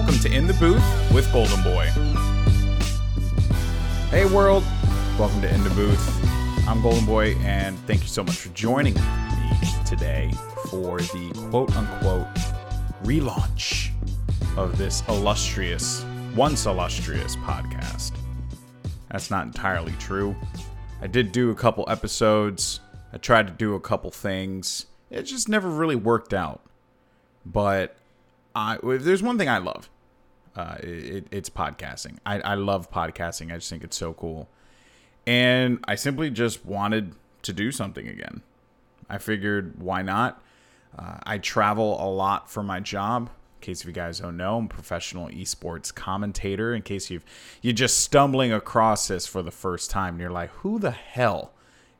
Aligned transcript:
welcome 0.00 0.18
to 0.18 0.28
In 0.28 0.48
the 0.48 0.54
Booth 0.54 1.12
with 1.14 1.32
Golden 1.32 1.62
Boy. 1.62 1.86
Hey 4.10 4.24
world, 4.24 4.64
welcome 5.16 5.40
to 5.40 5.54
In 5.54 5.62
the 5.62 5.70
Booth. 5.70 6.68
I'm 6.68 6.82
Golden 6.82 7.06
Boy, 7.06 7.36
and 7.42 7.78
thank 7.86 8.02
you 8.02 8.08
so 8.08 8.24
much 8.24 8.34
for 8.34 8.48
joining 8.48 8.94
me 8.94 9.00
today 9.86 10.32
for 10.68 10.98
the 10.98 11.30
quote 11.48 11.76
unquote 11.76 12.26
relaunch 13.04 13.92
of 14.56 14.76
this 14.78 15.04
illustrious, 15.08 16.04
once 16.34 16.66
illustrious 16.66 17.36
podcast. 17.36 18.16
That's 19.12 19.30
not 19.30 19.46
entirely 19.46 19.94
true. 20.00 20.34
I 21.02 21.06
did 21.06 21.30
do 21.30 21.52
a 21.52 21.54
couple 21.54 21.84
episodes, 21.88 22.80
I 23.12 23.18
tried 23.18 23.46
to 23.46 23.52
do 23.52 23.76
a 23.76 23.80
couple 23.80 24.10
things. 24.10 24.86
It 25.08 25.22
just 25.22 25.48
never 25.48 25.70
really 25.70 25.94
worked 25.94 26.34
out. 26.34 26.62
But 27.46 27.96
I, 28.54 28.78
if 28.82 29.02
there's 29.02 29.22
one 29.22 29.38
thing 29.38 29.48
I 29.48 29.58
love, 29.58 29.90
uh, 30.56 30.76
it, 30.80 31.26
it's 31.30 31.50
podcasting. 31.50 32.18
I, 32.24 32.40
I 32.40 32.54
love 32.54 32.90
podcasting. 32.90 33.52
I 33.52 33.56
just 33.56 33.70
think 33.70 33.82
it's 33.82 33.96
so 33.96 34.12
cool. 34.12 34.48
And 35.26 35.82
I 35.88 35.94
simply 35.94 36.30
just 36.30 36.64
wanted 36.64 37.14
to 37.42 37.52
do 37.52 37.72
something 37.72 38.06
again. 38.06 38.42
I 39.08 39.18
figured, 39.18 39.80
why 39.80 40.02
not? 40.02 40.42
Uh, 40.96 41.18
I 41.24 41.38
travel 41.38 41.96
a 42.00 42.08
lot 42.08 42.50
for 42.50 42.62
my 42.62 42.80
job. 42.80 43.30
In 43.60 43.66
case 43.66 43.80
if 43.80 43.86
you 43.86 43.92
guys 43.92 44.20
don't 44.20 44.36
know, 44.36 44.58
I'm 44.58 44.66
a 44.66 44.68
professional 44.68 45.28
esports 45.28 45.94
commentator. 45.94 46.74
In 46.74 46.82
case 46.82 47.10
you've 47.10 47.24
you're 47.62 47.72
just 47.72 48.00
stumbling 48.00 48.52
across 48.52 49.08
this 49.08 49.26
for 49.26 49.42
the 49.42 49.50
first 49.50 49.90
time, 49.90 50.14
and 50.14 50.20
you're 50.20 50.30
like, 50.30 50.50
who 50.50 50.78
the 50.78 50.90
hell 50.90 51.52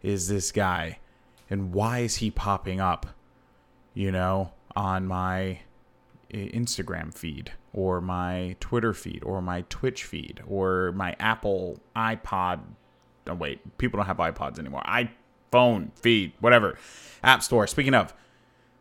is 0.02 0.28
this 0.28 0.52
guy, 0.52 0.98
and 1.48 1.72
why 1.72 2.00
is 2.00 2.16
he 2.16 2.30
popping 2.30 2.80
up? 2.80 3.06
You 3.94 4.12
know, 4.12 4.52
on 4.76 5.06
my 5.06 5.60
Instagram 6.34 7.12
feed 7.12 7.52
or 7.72 8.00
my 8.00 8.56
Twitter 8.60 8.92
feed 8.92 9.22
or 9.24 9.40
my 9.40 9.64
Twitch 9.68 10.04
feed 10.04 10.40
or 10.46 10.92
my 10.92 11.16
Apple 11.18 11.78
iPod. 11.96 12.60
Oh, 13.26 13.34
wait, 13.34 13.78
people 13.78 13.98
don't 13.98 14.06
have 14.06 14.18
iPods 14.18 14.58
anymore. 14.58 14.82
iPhone 14.86 15.90
feed, 15.98 16.32
whatever. 16.40 16.78
App 17.22 17.42
Store. 17.42 17.66
Speaking 17.66 17.94
of, 17.94 18.12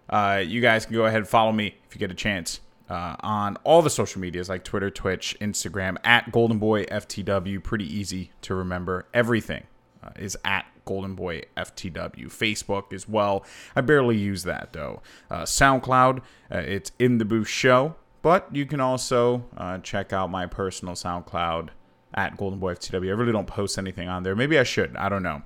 uh, 0.10 0.44
you 0.46 0.62
guys 0.62 0.86
can 0.86 0.96
go 0.96 1.06
ahead 1.06 1.20
and 1.20 1.28
follow 1.28 1.52
me 1.52 1.76
if 1.88 1.96
you 1.96 2.00
get 2.00 2.12
a 2.12 2.16
chance 2.16 2.60
uh, 2.90 3.16
on 3.22 3.58
all 3.64 3.82
the 3.82 3.90
social 3.90 4.22
medias 4.22 4.50
like 4.50 4.64
Twitter, 4.64 4.90
Twitch, 4.90 5.38
Instagram, 5.40 5.98
at 6.04 6.32
Golden 6.32 6.60
Boy 6.60 6.84
FTW. 6.86 7.64
Pretty 7.64 7.86
easy 7.86 8.32
to 8.42 8.54
remember. 8.54 9.08
Everything 9.14 9.64
uh, 10.04 10.10
is 10.18 10.38
at 10.44 10.66
Golden 10.86 11.16
Boy 11.16 11.44
FTW. 11.58 12.26
Facebook 12.26 12.94
as 12.94 13.08
well. 13.08 13.46
I 13.76 13.82
barely 13.82 14.18
use 14.18 14.44
that 14.44 14.74
though. 14.74 15.02
Uh, 15.30 15.44
SoundCloud, 15.44 16.20
uh, 16.52 16.58
it's 16.58 16.92
in 17.00 17.18
the 17.18 17.26
booth 17.26 17.48
show, 17.48 17.96
but 18.22 18.54
you 18.56 18.66
can 18.66 18.80
also 18.80 19.46
uh, 19.58 19.80
check 19.80 20.14
out 20.14 20.30
my 20.30 20.46
personal 20.46 20.96
SoundCloud 20.96 21.70
at 22.14 22.38
Golden 22.38 22.60
Boy 22.60 22.74
FTW. 22.76 23.10
I 23.10 23.14
really 23.14 23.32
don't 23.32 23.48
post 23.48 23.78
anything 23.78 24.08
on 24.08 24.24
there. 24.24 24.36
Maybe 24.36 24.60
I 24.60 24.64
should. 24.64 24.96
I 24.96 25.10
don't 25.10 25.24
know. 25.24 25.42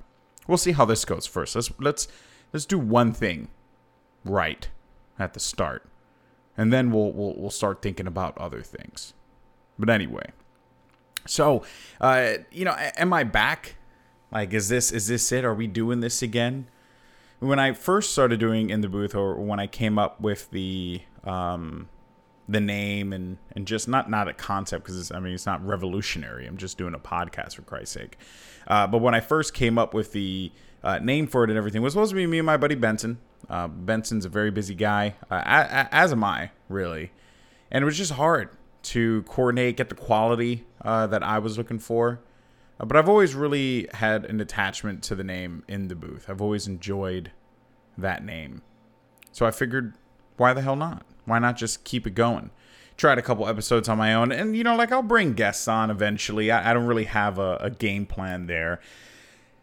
We'll 0.46 0.58
see 0.58 0.72
how 0.72 0.84
this 0.84 1.04
goes 1.04 1.26
first. 1.26 1.54
Let's 1.54 1.70
let's 1.78 2.08
let's 2.52 2.66
do 2.66 2.78
one 2.78 3.12
thing 3.12 3.48
right 4.24 4.68
at 5.18 5.34
the 5.34 5.40
start, 5.40 5.86
and 6.56 6.72
then 6.72 6.90
we'll 6.90 7.12
we'll, 7.12 7.34
we'll 7.36 7.50
start 7.50 7.82
thinking 7.82 8.06
about 8.06 8.36
other 8.38 8.62
things. 8.62 9.12
But 9.78 9.90
anyway, 9.90 10.32
so 11.26 11.62
uh, 12.00 12.34
you 12.50 12.64
know, 12.64 12.74
am 12.78 13.12
I 13.12 13.24
back? 13.24 13.76
Like, 14.30 14.52
is 14.52 14.68
this 14.68 14.92
is 14.92 15.06
this 15.08 15.32
it? 15.32 15.44
Are 15.44 15.54
we 15.54 15.66
doing 15.66 16.00
this 16.00 16.22
again? 16.22 16.68
When 17.40 17.58
I 17.58 17.72
first 17.72 18.12
started 18.12 18.40
doing 18.40 18.70
in 18.70 18.80
the 18.80 18.88
booth, 18.88 19.14
or 19.14 19.34
when 19.34 19.60
I 19.60 19.66
came 19.66 19.98
up 19.98 20.20
with 20.20 20.50
the 20.50 21.02
um, 21.24 21.88
the 22.48 22.60
name 22.60 23.12
and 23.12 23.38
and 23.52 23.66
just 23.66 23.88
not 23.88 24.10
not 24.10 24.28
a 24.28 24.32
concept 24.32 24.84
because 24.84 25.12
I 25.12 25.20
mean 25.20 25.34
it's 25.34 25.46
not 25.46 25.64
revolutionary. 25.64 26.46
I'm 26.46 26.56
just 26.56 26.78
doing 26.78 26.94
a 26.94 26.98
podcast 26.98 27.54
for 27.54 27.62
Christ's 27.62 27.94
sake. 27.94 28.18
Uh, 28.66 28.86
but 28.86 28.98
when 28.98 29.14
I 29.14 29.20
first 29.20 29.54
came 29.54 29.78
up 29.78 29.94
with 29.94 30.12
the 30.12 30.50
uh, 30.82 30.98
name 30.98 31.26
for 31.26 31.44
it 31.44 31.50
and 31.50 31.58
everything, 31.58 31.82
it 31.82 31.84
was 31.84 31.92
supposed 31.92 32.10
to 32.10 32.16
be 32.16 32.26
me 32.26 32.38
and 32.38 32.46
my 32.46 32.56
buddy 32.56 32.74
Benson. 32.74 33.18
Uh, 33.48 33.68
Benson's 33.68 34.24
a 34.24 34.28
very 34.28 34.50
busy 34.50 34.74
guy, 34.74 35.14
uh, 35.30 35.40
as 35.44 36.12
am 36.12 36.24
I, 36.24 36.50
really, 36.68 37.12
and 37.70 37.82
it 37.82 37.84
was 37.86 37.96
just 37.96 38.12
hard 38.12 38.50
to 38.82 39.22
coordinate, 39.22 39.76
get 39.76 39.88
the 39.88 39.94
quality 39.94 40.66
uh, 40.82 41.06
that 41.06 41.22
I 41.22 41.38
was 41.38 41.56
looking 41.56 41.78
for. 41.78 42.20
But 42.78 42.96
I've 42.96 43.08
always 43.08 43.34
really 43.34 43.88
had 43.92 44.24
an 44.24 44.40
attachment 44.40 45.02
to 45.04 45.14
the 45.14 45.24
name 45.24 45.64
in 45.66 45.88
the 45.88 45.96
booth. 45.96 46.26
I've 46.28 46.40
always 46.40 46.68
enjoyed 46.68 47.32
that 47.96 48.24
name. 48.24 48.62
So 49.32 49.46
I 49.46 49.50
figured, 49.50 49.94
why 50.36 50.52
the 50.52 50.62
hell 50.62 50.76
not? 50.76 51.04
Why 51.24 51.38
not 51.38 51.56
just 51.56 51.84
keep 51.84 52.06
it 52.06 52.14
going? 52.14 52.50
Tried 52.96 53.18
a 53.18 53.22
couple 53.22 53.46
episodes 53.46 53.88
on 53.88 53.98
my 53.98 54.14
own, 54.14 54.32
and 54.32 54.56
you 54.56 54.64
know, 54.64 54.74
like 54.74 54.90
I'll 54.90 55.02
bring 55.02 55.34
guests 55.34 55.68
on 55.68 55.90
eventually. 55.90 56.50
I, 56.50 56.70
I 56.70 56.74
don't 56.74 56.86
really 56.86 57.04
have 57.04 57.38
a, 57.38 57.56
a, 57.60 57.70
game 57.70 58.06
plan 58.06 58.46
there. 58.46 58.80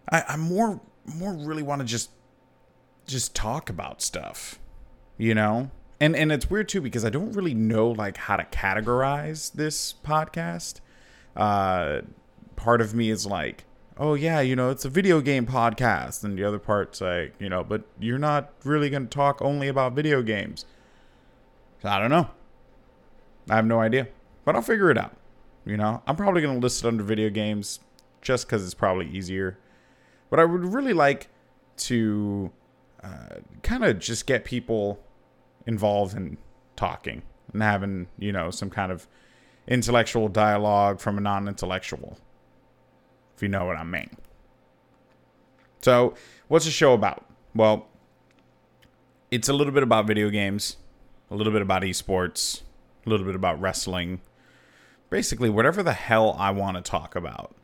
I, 0.09 0.23
I 0.29 0.37
more 0.37 0.79
more 1.05 1.33
really 1.33 1.63
want 1.63 1.81
to 1.81 1.85
just 1.85 2.11
just 3.05 3.35
talk 3.35 3.69
about 3.69 4.01
stuff, 4.01 4.57
you 5.17 5.35
know. 5.35 5.69
And 5.99 6.15
and 6.15 6.31
it's 6.31 6.49
weird 6.49 6.69
too 6.69 6.79
because 6.79 7.03
I 7.03 7.09
don't 7.09 7.33
really 7.33 7.53
know 7.53 7.89
like 7.89 8.15
how 8.15 8.37
to 8.37 8.45
categorize 8.45 9.51
this 9.51 9.93
podcast. 10.05 10.79
Uh, 11.35 12.01
part 12.55 12.81
of 12.81 12.93
me 12.93 13.09
is 13.09 13.25
like, 13.25 13.65
oh 13.97 14.13
yeah, 14.13 14.41
you 14.41 14.55
know, 14.55 14.69
it's 14.69 14.85
a 14.85 14.89
video 14.89 15.21
game 15.21 15.45
podcast, 15.45 16.23
and 16.23 16.37
the 16.37 16.43
other 16.43 16.59
part's 16.59 17.01
like, 17.01 17.33
you 17.39 17.49
know, 17.49 17.63
but 17.63 17.83
you're 17.99 18.19
not 18.19 18.51
really 18.63 18.89
going 18.89 19.07
to 19.07 19.09
talk 19.09 19.41
only 19.41 19.67
about 19.67 19.93
video 19.93 20.21
games. 20.21 20.65
So 21.81 21.89
I 21.89 21.99
don't 21.99 22.09
know. 22.09 22.29
I 23.49 23.55
have 23.55 23.65
no 23.65 23.79
idea, 23.79 24.07
but 24.43 24.55
I'll 24.55 24.61
figure 24.61 24.89
it 24.89 24.97
out. 24.97 25.15
You 25.65 25.77
know, 25.77 26.01
I'm 26.07 26.15
probably 26.15 26.41
going 26.41 26.55
to 26.55 26.61
list 26.61 26.83
it 26.83 26.87
under 26.87 27.03
video 27.03 27.29
games 27.29 27.79
just 28.21 28.47
because 28.47 28.63
it's 28.63 28.73
probably 28.73 29.07
easier. 29.07 29.57
But 30.29 30.39
I 30.39 30.45
would 30.45 30.65
really 30.73 30.93
like 30.93 31.29
to 31.77 32.51
uh, 33.03 33.39
kind 33.61 33.83
of 33.83 33.99
just 33.99 34.25
get 34.25 34.45
people 34.45 34.99
involved 35.67 36.15
in 36.15 36.37
talking 36.75 37.23
and 37.53 37.61
having, 37.61 38.07
you 38.17 38.31
know, 38.31 38.51
some 38.51 38.69
kind 38.69 38.91
of 38.91 39.07
intellectual 39.67 40.27
dialogue 40.27 40.99
from 40.99 41.17
a 41.17 41.21
non 41.21 41.47
intellectual 41.47 42.17
if 43.35 43.41
you 43.41 43.49
know 43.49 43.65
what 43.65 43.77
I 43.77 43.83
mean. 43.83 44.09
So, 45.81 46.15
what's 46.47 46.65
the 46.65 46.71
show 46.71 46.93
about? 46.93 47.25
Well, 47.53 47.87
it's 49.29 49.49
a 49.49 49.53
little 49.53 49.73
bit 49.73 49.83
about 49.83 50.07
video 50.07 50.29
games, 50.29 50.77
a 51.29 51.35
little 51.35 51.53
bit 51.53 51.61
about 51.61 51.83
esports, 51.83 52.61
a 53.05 53.09
little 53.09 53.25
bit 53.25 53.35
about 53.35 53.59
wrestling, 53.59 54.21
basically 55.09 55.49
whatever 55.49 55.83
the 55.83 55.93
hell 55.93 56.35
I 56.39 56.51
want 56.51 56.77
to 56.77 56.81
talk 56.81 57.15
about. 57.15 57.55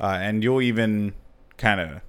Uh, 0.00 0.18
and 0.20 0.44
you'll 0.44 0.62
even 0.62 1.14
kind 1.56 1.80
of 1.80 2.00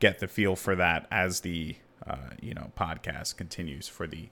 get 0.00 0.18
the 0.18 0.28
feel 0.28 0.56
for 0.56 0.74
that 0.74 1.06
as 1.10 1.40
the 1.40 1.76
uh, 2.06 2.30
you 2.40 2.54
know 2.54 2.72
podcast 2.78 3.36
continues 3.36 3.88
for 3.88 4.06
the 4.06 4.28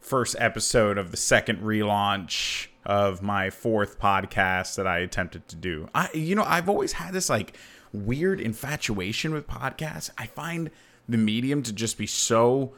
first 0.00 0.36
episode 0.38 0.98
of 0.98 1.10
the 1.10 1.16
second 1.16 1.60
relaunch 1.60 2.68
of 2.86 3.22
my 3.22 3.50
fourth 3.50 3.98
podcast 3.98 4.76
that 4.76 4.86
I 4.86 4.98
attempted 4.98 5.48
to 5.48 5.56
do. 5.56 5.88
I 5.94 6.10
you 6.12 6.34
know, 6.34 6.44
I've 6.44 6.68
always 6.68 6.92
had 6.92 7.12
this 7.12 7.28
like 7.28 7.56
weird 7.92 8.40
infatuation 8.40 9.32
with 9.32 9.46
podcasts. 9.46 10.10
I 10.18 10.26
find 10.26 10.70
the 11.08 11.18
medium 11.18 11.62
to 11.62 11.72
just 11.72 11.98
be 11.98 12.06
so 12.06 12.74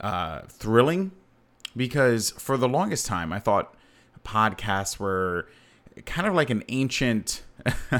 uh, 0.00 0.42
thrilling 0.48 1.12
because 1.76 2.30
for 2.30 2.56
the 2.56 2.68
longest 2.68 3.06
time 3.06 3.32
I 3.32 3.38
thought 3.38 3.74
podcasts 4.24 4.98
were 4.98 5.48
kind 6.06 6.26
of 6.26 6.34
like 6.34 6.50
an 6.50 6.62
ancient 6.68 7.42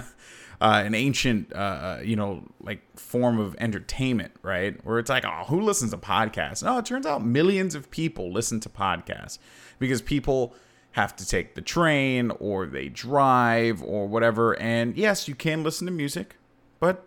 uh, 0.61 0.83
an 0.85 0.95
ancient, 0.95 1.53
uh, 1.55 1.57
uh, 1.57 2.01
you 2.05 2.17
know, 2.17 2.45
like 2.61 2.83
form 2.99 3.39
of 3.39 3.57
entertainment, 3.59 4.33
right? 4.43 4.85
Where 4.85 4.99
it's 4.99 5.09
like, 5.09 5.25
oh, 5.25 5.45
who 5.47 5.61
listens 5.61 5.93
to 5.93 5.97
podcasts? 5.97 6.63
No, 6.63 6.77
it 6.79 6.85
turns 6.85 7.07
out 7.07 7.25
millions 7.25 7.75
of 7.75 7.91
people 7.91 8.31
listen 8.31 8.61
to 8.61 8.69
podcasts 8.69 9.39
because 9.79 10.03
people 10.03 10.55
have 10.93 11.15
to 11.17 11.27
take 11.27 11.55
the 11.55 11.61
train 11.61 12.31
or 12.41 12.67
they 12.67 12.89
drive 12.89 13.83
or 13.83 14.07
whatever. 14.07 14.59
And 14.59 14.97
yes, 14.97 15.29
you 15.29 15.35
can 15.35 15.63
listen 15.63 15.87
to 15.87 15.93
music, 15.93 16.37
but 16.79 17.07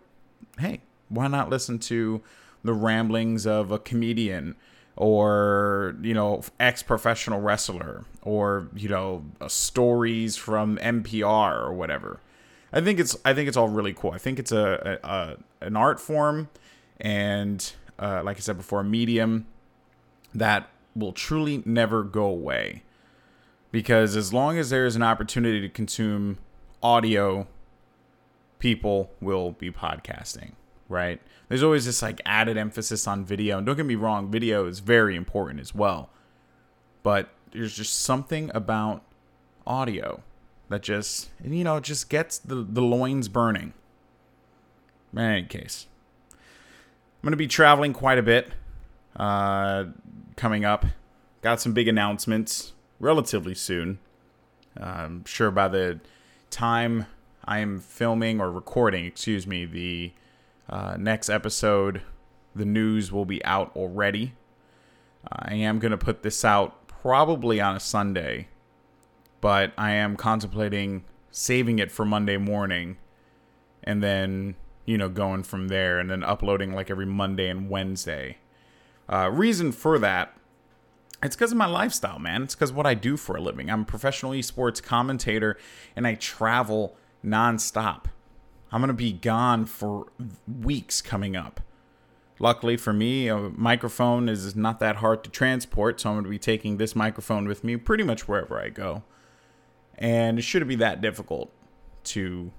hey, 0.59 0.81
why 1.09 1.27
not 1.27 1.49
listen 1.49 1.79
to 1.79 2.21
the 2.63 2.73
ramblings 2.73 3.45
of 3.45 3.71
a 3.71 3.79
comedian? 3.79 4.55
or 4.95 5.95
you 6.03 6.13
know 6.13 6.39
ex 6.59 6.83
professional 6.83 7.41
wrestler 7.41 8.05
or 8.21 8.67
you 8.75 8.87
know 8.87 9.25
stories 9.47 10.35
from 10.35 10.77
NPR 10.77 11.63
or 11.63 11.73
whatever 11.73 12.19
I 12.73 12.81
think 12.81 12.99
it's 12.99 13.15
I 13.23 13.33
think 13.33 13.47
it's 13.47 13.55
all 13.55 13.69
really 13.69 13.93
cool. 13.93 14.11
I 14.11 14.17
think 14.17 14.39
it's 14.39 14.51
a, 14.51 14.99
a, 15.03 15.07
a 15.07 15.37
an 15.67 15.77
art 15.77 15.99
form 15.99 16.49
and 16.99 17.71
uh, 17.99 18.23
like 18.23 18.37
I 18.37 18.39
said 18.39 18.57
before, 18.57 18.79
a 18.79 18.83
medium 18.83 19.45
that 20.33 20.67
will 20.95 21.13
truly 21.13 21.61
never 21.65 22.03
go 22.03 22.25
away. 22.25 22.81
Because 23.73 24.15
as 24.15 24.31
long 24.31 24.59
as 24.59 24.69
there 24.69 24.85
is 24.85 24.95
an 24.95 25.01
opportunity 25.01 25.59
to 25.59 25.67
consume 25.67 26.37
audio, 26.83 27.47
people 28.59 29.09
will 29.19 29.53
be 29.53 29.71
podcasting, 29.71 30.51
right? 30.87 31.19
There's 31.49 31.63
always 31.63 31.87
this 31.87 32.03
like 32.03 32.21
added 32.23 32.55
emphasis 32.55 33.07
on 33.07 33.25
video. 33.25 33.57
And 33.57 33.65
don't 33.65 33.75
get 33.75 33.87
me 33.87 33.95
wrong, 33.95 34.29
video 34.29 34.67
is 34.67 34.77
very 34.79 35.15
important 35.15 35.59
as 35.59 35.73
well. 35.73 36.11
But 37.01 37.29
there's 37.51 37.75
just 37.75 37.97
something 37.99 38.51
about 38.53 39.01
audio 39.65 40.21
that 40.69 40.83
just 40.83 41.31
you 41.43 41.63
know 41.63 41.79
just 41.79 42.11
gets 42.11 42.37
the 42.37 42.55
the 42.55 42.81
loins 42.81 43.27
burning. 43.27 43.73
In 45.13 45.19
any 45.19 45.45
case, 45.47 45.87
I'm 46.31 47.23
gonna 47.23 47.37
be 47.37 47.47
traveling 47.47 47.93
quite 47.93 48.19
a 48.19 48.23
bit 48.23 48.51
uh, 49.15 49.85
coming 50.35 50.63
up. 50.63 50.85
Got 51.41 51.59
some 51.59 51.73
big 51.73 51.87
announcements 51.87 52.72
relatively 53.03 53.53
soon. 53.53 53.99
I'm 54.79 55.25
sure 55.25 55.51
by 55.51 55.67
the 55.67 55.99
time 56.49 57.05
I 57.43 57.59
am 57.59 57.79
filming 57.79 58.39
or 58.39 58.49
recording, 58.49 59.05
excuse 59.05 59.45
me, 59.45 59.65
the 59.65 60.13
uh, 60.69 60.95
next 60.97 61.29
episode, 61.29 62.01
the 62.55 62.65
news 62.65 63.11
will 63.11 63.25
be 63.25 63.43
out 63.43 63.75
already. 63.75 64.33
I 65.29 65.55
am 65.55 65.79
going 65.79 65.91
to 65.91 65.97
put 65.97 66.23
this 66.23 66.43
out 66.45 66.87
probably 66.87 67.59
on 67.59 67.75
a 67.75 67.79
Sunday, 67.79 68.47
but 69.41 69.73
I 69.77 69.91
am 69.91 70.15
contemplating 70.15 71.03
saving 71.29 71.79
it 71.79 71.91
for 71.91 72.05
Monday 72.05 72.37
morning 72.37 72.97
and 73.83 74.01
then, 74.01 74.55
you 74.85 74.97
know, 74.97 75.09
going 75.09 75.43
from 75.43 75.67
there 75.67 75.99
and 75.99 76.09
then 76.09 76.23
uploading 76.23 76.73
like 76.73 76.89
every 76.89 77.05
Monday 77.05 77.49
and 77.49 77.69
Wednesday. 77.69 78.37
Uh, 79.09 79.29
reason 79.29 79.73
for 79.73 79.99
that 79.99 80.37
it's 81.23 81.35
because 81.35 81.51
of 81.51 81.57
my 81.57 81.65
lifestyle, 81.65 82.19
man. 82.19 82.43
It's 82.43 82.55
because 82.55 82.71
what 82.71 82.85
I 82.85 82.93
do 82.93 83.17
for 83.17 83.35
a 83.35 83.41
living. 83.41 83.69
I'm 83.69 83.81
a 83.81 83.85
professional 83.85 84.33
esports 84.33 84.81
commentator 84.81 85.57
and 85.95 86.05
I 86.05 86.15
travel 86.15 86.95
nonstop. 87.23 88.05
I'm 88.71 88.81
going 88.81 88.87
to 88.87 88.93
be 88.93 89.13
gone 89.13 89.65
for 89.65 90.07
weeks 90.47 91.01
coming 91.01 91.35
up. 91.35 91.61
Luckily 92.39 92.75
for 92.75 92.91
me, 92.91 93.27
a 93.27 93.37
microphone 93.37 94.27
is 94.27 94.55
not 94.55 94.79
that 94.79 94.97
hard 94.97 95.23
to 95.23 95.29
transport, 95.29 96.01
so 96.01 96.09
I'm 96.09 96.15
going 96.15 96.23
to 96.25 96.29
be 96.29 96.39
taking 96.39 96.77
this 96.77 96.95
microphone 96.95 97.47
with 97.47 97.63
me 97.63 97.77
pretty 97.77 98.03
much 98.03 98.27
wherever 98.27 98.59
I 98.59 98.69
go. 98.69 99.03
And 99.97 100.39
it 100.39 100.41
shouldn't 100.41 100.69
be 100.69 100.75
that 100.77 101.01
difficult 101.01 101.51
to, 102.05 102.51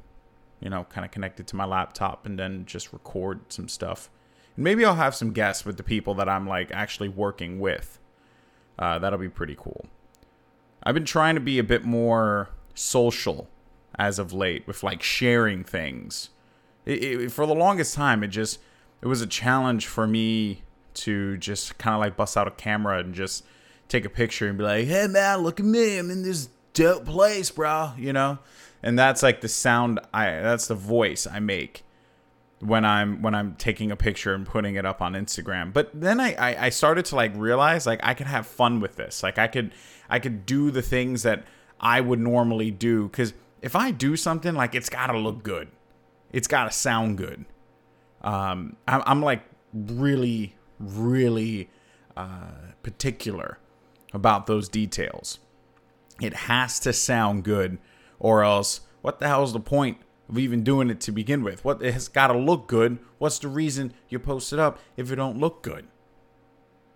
you 0.61 0.71
know, 0.71 0.85
kind 0.85 1.05
of 1.05 1.11
connect 1.11 1.41
it 1.41 1.49
to 1.49 1.57
my 1.57 1.65
laptop 1.65 2.25
and 2.25 2.39
then 2.39 2.65
just 2.65 2.93
record 2.93 3.53
some 3.53 3.69
stuff. 3.69 4.09
And 4.55 4.65
maybe 4.65 4.85
I'll 4.85 4.95
have 4.95 5.17
some 5.17 5.33
guests 5.33 5.65
with 5.65 5.77
the 5.77 5.83
people 5.83 6.15
that 6.15 6.29
I'm 6.29 6.47
like 6.47 6.71
actually 6.71 7.09
working 7.09 7.59
with. 7.59 7.99
Uh, 8.79 8.99
that'll 8.99 9.19
be 9.19 9.29
pretty 9.29 9.57
cool. 9.57 9.87
I've 10.83 10.95
been 10.95 11.05
trying 11.05 11.35
to 11.35 11.41
be 11.41 11.59
a 11.59 11.65
bit 11.65 11.85
more 11.85 12.51
social 12.75 13.49
as 13.99 14.19
of 14.19 14.33
late 14.33 14.67
with 14.67 14.83
like 14.83 15.03
sharing 15.03 15.65
things. 15.65 16.31
It, 16.85 17.03
it, 17.03 17.33
for 17.33 17.47
the 17.47 17.55
longest 17.55 17.95
time, 17.95 18.23
it 18.23 18.29
just 18.29 18.61
it 19.01 19.07
was 19.07 19.21
a 19.21 19.27
challenge 19.27 19.87
for 19.87 20.07
me 20.07 20.63
to 20.95 21.37
just 21.39 21.79
kind 21.79 21.95
of 21.95 22.01
like 22.01 22.17
bust 22.17 22.37
out 22.37 22.49
a 22.49 22.51
camera 22.51 22.99
and 22.99 23.15
just 23.15 23.45
take 23.89 24.05
a 24.05 24.11
picture 24.11 24.49
and 24.49 24.59
be 24.59 24.65
like, 24.65 24.87
"Hey 24.87 25.07
man, 25.07 25.39
look 25.39 25.61
at 25.61 25.67
me! 25.67 25.99
I'm 25.99 26.11
in 26.11 26.23
this 26.23 26.49
dope 26.75 27.07
place, 27.07 27.51
bro." 27.51 27.93
You 27.97 28.13
know, 28.13 28.39
and 28.83 28.99
that's 28.99 29.23
like 29.23 29.41
the 29.41 29.49
sound 29.49 30.01
I 30.13 30.27
that's 30.27 30.67
the 30.67 30.75
voice 30.75 31.27
I 31.27 31.41
make 31.41 31.84
when 32.61 32.85
I'm 32.85 33.23
when 33.23 33.35
I'm 33.35 33.57
taking 33.57 33.91
a 33.91 33.97
picture 33.97 34.35
and 34.35 34.47
putting 34.47 34.77
it 34.77 34.87
up 34.87 35.03
on 35.03 35.15
Instagram. 35.15 35.73
But 35.73 35.91
then 35.93 36.21
I, 36.21 36.35
I, 36.35 36.67
I 36.67 36.69
started 36.71 37.05
to 37.07 37.17
like 37.17 37.33
realize 37.37 37.87
like 37.87 38.01
I 38.03 38.15
could 38.15 38.27
have 38.27 38.47
fun 38.47 38.81
with 38.81 38.97
this. 38.97 39.23
Like 39.23 39.39
I 39.39 39.47
could 39.47 39.73
I 40.09 40.19
could 40.19 40.47
do 40.47 40.71
the 40.71 40.83
things 40.83 41.23
that 41.23 41.45
I 41.81 42.01
would 42.01 42.21
normally 42.21 42.71
do 42.71 43.09
because 43.09 43.35
if 43.63 43.75
I 43.77 43.91
do 43.91 44.17
something 44.17 44.55
like 44.55 44.75
it's 44.75 44.89
got 44.89 45.09
to 45.09 45.19
look 45.19 45.43
good, 45.43 45.69
it's 46.33 46.49
got 46.49 46.65
to 46.65 46.71
sound 46.71 47.19
good. 47.19 47.45
Um, 48.23 48.77
I'm, 48.89 49.03
I'm 49.07 49.23
like 49.23 49.43
really 49.73 50.55
really 50.79 51.71
uh, 52.17 52.73
particular 52.83 53.59
about 54.13 54.47
those 54.47 54.69
details. 54.69 55.39
It 56.21 56.35
has 56.35 56.79
to 56.81 56.93
sound 56.93 57.43
good, 57.45 57.79
or 58.19 58.45
else 58.45 58.83
what 59.03 59.19
the 59.19 59.27
hell 59.27 59.43
is 59.43 59.53
the 59.53 59.61
point 59.61 59.99
of 60.29 60.39
even 60.39 60.63
doing 60.63 60.91
it 60.91 61.01
to 61.03 61.13
begin 61.13 61.43
with. 61.43 61.65
What 61.65 61.83
it 61.83 61.93
has 61.93 62.09
got 62.09 62.29
to 62.29 62.39
look 62.39 62.67
good. 62.67 62.99
What's 63.19 63.39
the 63.39 63.49
reason 63.49 63.93
you 64.09 64.19
post 64.19 64.53
it 64.53 64.59
up 64.59 64.79
if 64.97 65.11
it 65.11 65.17
don't 65.17 65.39
look 65.39 65.63
good? 65.63 65.87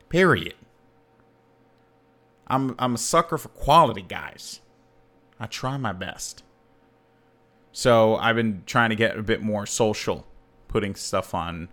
Period. 0.09 0.55
I'm 2.47 2.75
I'm 2.79 2.95
a 2.95 2.99
sucker 2.99 3.37
for 3.37 3.49
quality, 3.49 4.03
guys. 4.03 4.61
I 5.39 5.47
try 5.47 5.77
my 5.77 5.93
best. 5.93 6.43
So 7.73 8.17
I've 8.17 8.37
been 8.37 8.63
trying 8.67 8.91
to 8.91 8.97
get 8.97 9.19
a 9.19 9.23
bit 9.23 9.43
more 9.43 9.67
social, 9.67 10.27
putting 10.67 10.95
stuff 10.95 11.35
on 11.35 11.69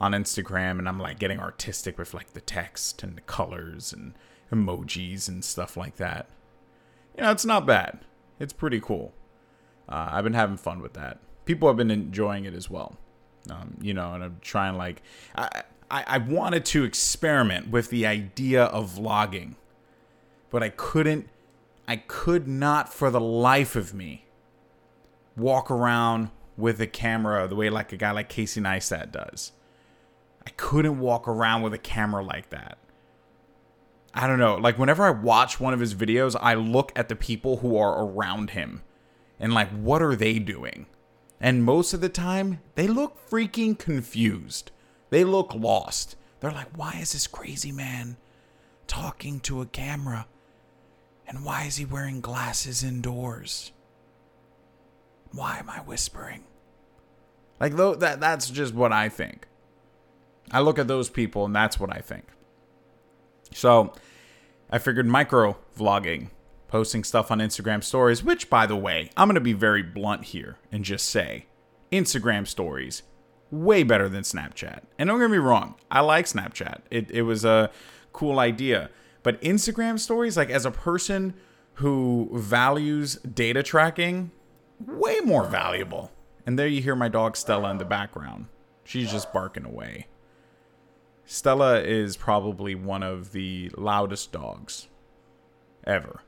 on 0.00 0.12
Instagram 0.12 0.78
and 0.78 0.88
I'm 0.88 0.98
like 0.98 1.18
getting 1.18 1.40
artistic 1.40 1.98
with 1.98 2.12
like 2.12 2.32
the 2.32 2.40
text 2.40 3.02
and 3.02 3.16
the 3.16 3.22
colors 3.22 3.92
and 3.92 4.12
emojis 4.52 5.28
and 5.28 5.44
stuff 5.44 5.76
like 5.76 5.96
that. 5.96 6.28
You 7.16 7.22
know, 7.22 7.30
it's 7.30 7.46
not 7.46 7.66
bad. 7.66 8.00
It's 8.38 8.52
pretty 8.52 8.80
cool 8.80 9.14
uh, 9.88 10.08
I've 10.12 10.24
been 10.24 10.34
having 10.34 10.56
fun 10.56 10.80
with 10.80 10.94
that. 10.94 11.18
People 11.44 11.68
have 11.68 11.76
been 11.76 11.90
enjoying 11.90 12.44
it 12.44 12.54
as 12.54 12.68
well. 12.68 12.96
Um, 13.50 13.76
you 13.80 13.94
know, 13.94 14.12
and 14.14 14.24
I'm 14.24 14.38
trying 14.40 14.76
like 14.76 15.02
I, 15.36 15.62
I 15.90 16.04
I 16.06 16.18
wanted 16.18 16.64
to 16.66 16.84
experiment 16.84 17.70
with 17.70 17.90
the 17.90 18.06
idea 18.06 18.64
of 18.64 18.96
vlogging, 18.96 19.54
but 20.50 20.62
I 20.62 20.70
couldn't. 20.70 21.28
I 21.88 21.96
could 21.96 22.48
not 22.48 22.92
for 22.92 23.10
the 23.10 23.20
life 23.20 23.76
of 23.76 23.94
me 23.94 24.24
walk 25.36 25.70
around 25.70 26.30
with 26.56 26.80
a 26.80 26.86
camera 26.86 27.46
the 27.46 27.54
way 27.54 27.70
like 27.70 27.92
a 27.92 27.96
guy 27.96 28.10
like 28.10 28.28
Casey 28.28 28.60
Neistat 28.60 29.12
does. 29.12 29.52
I 30.44 30.50
couldn't 30.50 30.98
walk 30.98 31.28
around 31.28 31.62
with 31.62 31.74
a 31.74 31.78
camera 31.78 32.24
like 32.24 32.50
that. 32.50 32.78
I 34.14 34.26
don't 34.26 34.38
know. 34.38 34.56
Like 34.56 34.78
whenever 34.78 35.04
I 35.04 35.10
watch 35.10 35.60
one 35.60 35.74
of 35.74 35.80
his 35.80 35.94
videos, 35.94 36.34
I 36.40 36.54
look 36.54 36.90
at 36.96 37.08
the 37.08 37.16
people 37.16 37.58
who 37.58 37.76
are 37.76 38.04
around 38.04 38.50
him 38.50 38.82
and 39.38 39.54
like 39.54 39.70
what 39.70 40.02
are 40.02 40.16
they 40.16 40.38
doing? 40.38 40.86
And 41.40 41.64
most 41.64 41.92
of 41.92 42.00
the 42.00 42.08
time, 42.08 42.60
they 42.74 42.86
look 42.86 43.28
freaking 43.28 43.78
confused. 43.78 44.70
They 45.10 45.22
look 45.24 45.54
lost. 45.54 46.16
They're 46.40 46.50
like, 46.50 46.76
why 46.76 46.98
is 47.00 47.12
this 47.12 47.26
crazy 47.26 47.72
man 47.72 48.16
talking 48.86 49.40
to 49.40 49.60
a 49.60 49.66
camera? 49.66 50.26
And 51.28 51.44
why 51.44 51.64
is 51.64 51.76
he 51.76 51.84
wearing 51.84 52.20
glasses 52.20 52.82
indoors? 52.82 53.72
Why 55.32 55.58
am 55.58 55.68
I 55.68 55.78
whispering? 55.78 56.44
Like 57.60 57.76
though 57.76 57.94
that 57.94 58.20
that's 58.20 58.50
just 58.50 58.74
what 58.74 58.92
I 58.92 59.08
think. 59.08 59.46
I 60.50 60.60
look 60.60 60.78
at 60.78 60.88
those 60.88 61.10
people 61.10 61.44
and 61.44 61.54
that's 61.54 61.80
what 61.80 61.94
I 61.94 61.98
think. 61.98 62.24
So, 63.52 63.92
I 64.70 64.78
figured 64.78 65.06
micro 65.06 65.56
vlogging 65.78 66.30
posting 66.68 67.04
stuff 67.04 67.30
on 67.30 67.38
Instagram 67.38 67.82
stories, 67.82 68.24
which, 68.24 68.50
by 68.50 68.66
the 68.66 68.76
way, 68.76 69.10
I'm 69.16 69.28
going 69.28 69.34
to 69.34 69.40
be 69.40 69.52
very 69.52 69.82
blunt 69.82 70.24
here 70.24 70.58
and 70.72 70.84
just 70.84 71.08
say 71.08 71.46
Instagram 71.92 72.46
stories, 72.46 73.02
way 73.50 73.82
better 73.82 74.08
than 74.08 74.22
Snapchat. 74.22 74.80
And 74.98 75.08
don't 75.08 75.20
get 75.20 75.30
me 75.30 75.38
wrong, 75.38 75.76
I 75.90 76.00
like 76.00 76.26
Snapchat, 76.26 76.80
it, 76.90 77.10
it 77.10 77.22
was 77.22 77.44
a 77.44 77.70
cool 78.12 78.38
idea. 78.38 78.90
But 79.22 79.40
Instagram 79.42 79.98
stories, 79.98 80.36
like 80.36 80.50
as 80.50 80.64
a 80.64 80.70
person 80.70 81.34
who 81.74 82.30
values 82.32 83.16
data 83.16 83.62
tracking, 83.62 84.30
way 84.84 85.20
more 85.20 85.44
valuable. 85.44 86.12
And 86.46 86.58
there 86.58 86.68
you 86.68 86.80
hear 86.80 86.96
my 86.96 87.08
dog 87.08 87.36
Stella 87.36 87.70
in 87.70 87.78
the 87.78 87.84
background. 87.84 88.46
She's 88.84 89.10
just 89.10 89.32
barking 89.32 89.64
away. 89.64 90.06
Stella 91.24 91.80
is 91.80 92.16
probably 92.16 92.76
one 92.76 93.02
of 93.02 93.32
the 93.32 93.70
loudest 93.76 94.30
dogs 94.30 94.86
ever. 95.84 96.22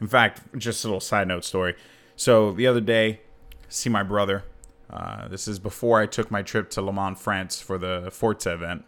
In 0.00 0.06
fact, 0.06 0.42
just 0.56 0.84
a 0.84 0.88
little 0.88 1.00
side 1.00 1.28
note 1.28 1.44
story. 1.44 1.74
So 2.16 2.52
the 2.52 2.66
other 2.66 2.80
day, 2.80 3.20
see 3.68 3.88
my 3.88 4.02
brother. 4.02 4.44
Uh, 4.90 5.28
this 5.28 5.46
is 5.46 5.58
before 5.58 6.00
I 6.00 6.06
took 6.06 6.30
my 6.30 6.42
trip 6.42 6.70
to 6.70 6.82
Le 6.82 6.92
Mans, 6.92 7.20
France 7.20 7.60
for 7.60 7.78
the 7.78 8.08
Forza 8.10 8.54
event. 8.54 8.84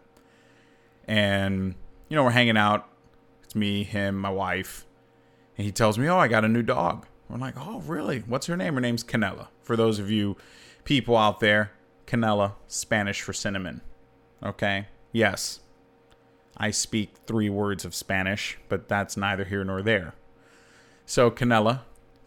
And, 1.07 1.75
you 2.09 2.15
know, 2.15 2.23
we're 2.23 2.31
hanging 2.31 2.57
out. 2.57 2.87
It's 3.43 3.55
me, 3.55 3.83
him, 3.83 4.17
my 4.17 4.29
wife. 4.29 4.85
And 5.57 5.65
he 5.65 5.71
tells 5.71 5.97
me, 5.97 6.07
Oh, 6.07 6.17
I 6.17 6.27
got 6.27 6.45
a 6.45 6.49
new 6.49 6.63
dog. 6.63 7.05
We're 7.29 7.37
like, 7.37 7.55
Oh, 7.57 7.81
really? 7.81 8.19
What's 8.19 8.47
her 8.47 8.57
name? 8.57 8.75
Her 8.75 8.81
name's 8.81 9.03
Canela. 9.03 9.47
For 9.61 9.75
those 9.75 9.99
of 9.99 10.09
you 10.09 10.37
people 10.83 11.17
out 11.17 11.39
there, 11.39 11.71
Canela, 12.07 12.53
Spanish 12.67 13.21
for 13.21 13.33
cinnamon. 13.33 13.81
Okay? 14.43 14.87
Yes. 15.11 15.59
I 16.57 16.71
speak 16.71 17.15
three 17.25 17.49
words 17.49 17.85
of 17.85 17.95
Spanish, 17.95 18.57
but 18.69 18.87
that's 18.87 19.15
neither 19.15 19.45
here 19.45 19.63
nor 19.63 19.81
there. 19.81 20.13
So 21.11 21.29
Canela, 21.29 21.81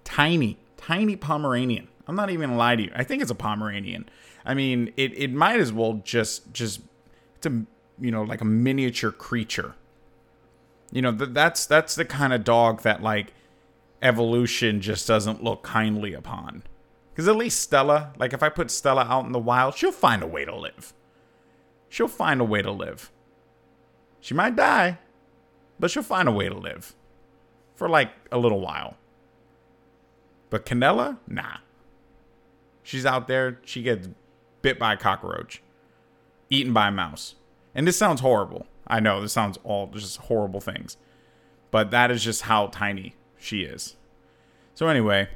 tiny, 0.04 0.58
tiny 0.76 1.16
Pomeranian. 1.16 1.88
I'm 2.06 2.16
not 2.16 2.28
even 2.28 2.50
gonna 2.50 2.58
lie 2.58 2.76
to 2.76 2.82
you. 2.82 2.90
I 2.94 3.02
think 3.02 3.22
it's 3.22 3.30
a 3.30 3.34
Pomeranian. 3.34 4.10
I 4.44 4.52
mean, 4.52 4.92
it, 4.98 5.16
it 5.16 5.32
might 5.32 5.58
as 5.58 5.72
well 5.72 6.02
just 6.04 6.52
just 6.52 6.82
it's 7.36 7.46
a 7.46 7.64
you 7.98 8.10
know 8.10 8.22
like 8.22 8.42
a 8.42 8.44
miniature 8.44 9.10
creature. 9.10 9.74
You 10.92 11.00
know 11.00 11.16
th- 11.16 11.30
that's 11.32 11.64
that's 11.64 11.94
the 11.94 12.04
kind 12.04 12.34
of 12.34 12.44
dog 12.44 12.82
that 12.82 13.02
like 13.02 13.32
evolution 14.02 14.82
just 14.82 15.08
doesn't 15.08 15.42
look 15.42 15.62
kindly 15.62 16.12
upon. 16.12 16.62
Because 17.10 17.26
at 17.26 17.36
least 17.36 17.60
Stella, 17.60 18.12
like 18.18 18.34
if 18.34 18.42
I 18.42 18.50
put 18.50 18.70
Stella 18.70 19.06
out 19.08 19.24
in 19.24 19.32
the 19.32 19.38
wild, 19.38 19.76
she'll 19.76 19.92
find 19.92 20.22
a 20.22 20.26
way 20.26 20.44
to 20.44 20.54
live. 20.54 20.92
She'll 21.88 22.06
find 22.06 22.38
a 22.38 22.44
way 22.44 22.60
to 22.60 22.70
live. 22.70 23.10
She 24.20 24.34
might 24.34 24.56
die, 24.56 24.98
but 25.80 25.90
she'll 25.90 26.02
find 26.02 26.28
a 26.28 26.32
way 26.32 26.50
to 26.50 26.58
live 26.58 26.94
for 27.74 27.88
like 27.88 28.10
a 28.30 28.38
little 28.38 28.60
while. 28.60 28.96
But 30.50 30.66
Canela, 30.66 31.18
nah. 31.26 31.58
She's 32.82 33.06
out 33.06 33.28
there. 33.28 33.58
She 33.64 33.82
gets 33.82 34.08
bit 34.62 34.78
by 34.78 34.92
a 34.92 34.96
cockroach, 34.96 35.62
eaten 36.50 36.72
by 36.72 36.88
a 36.88 36.92
mouse. 36.92 37.34
And 37.74 37.86
this 37.86 37.96
sounds 37.96 38.20
horrible. 38.20 38.66
I 38.86 39.00
know 39.00 39.20
this 39.20 39.32
sounds 39.32 39.58
all 39.64 39.88
just 39.88 40.18
horrible 40.18 40.60
things. 40.60 40.96
But 41.70 41.90
that 41.90 42.10
is 42.10 42.22
just 42.22 42.42
how 42.42 42.68
tiny 42.68 43.16
she 43.36 43.62
is. 43.62 43.96
So, 44.74 44.88
anyway, 44.88 45.28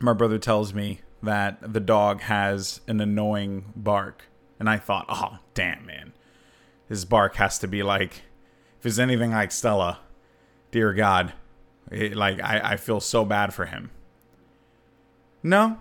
my 0.00 0.12
brother 0.12 0.38
tells 0.38 0.72
me 0.72 1.00
that 1.22 1.72
the 1.72 1.80
dog 1.80 2.22
has 2.22 2.80
an 2.86 3.00
annoying 3.00 3.72
bark. 3.76 4.24
And 4.58 4.70
I 4.70 4.78
thought, 4.78 5.06
oh, 5.08 5.38
damn, 5.54 5.84
man. 5.84 6.12
His 6.88 7.04
bark 7.04 7.36
has 7.36 7.58
to 7.58 7.68
be 7.68 7.82
like, 7.82 8.22
if 8.78 8.86
it's 8.86 8.98
anything 8.98 9.32
like 9.32 9.52
Stella, 9.52 10.00
dear 10.70 10.92
God, 10.92 11.32
it, 11.90 12.16
like, 12.16 12.42
I, 12.42 12.72
I 12.72 12.76
feel 12.76 13.00
so 13.00 13.24
bad 13.24 13.52
for 13.52 13.66
him. 13.66 13.90
No, 15.42 15.78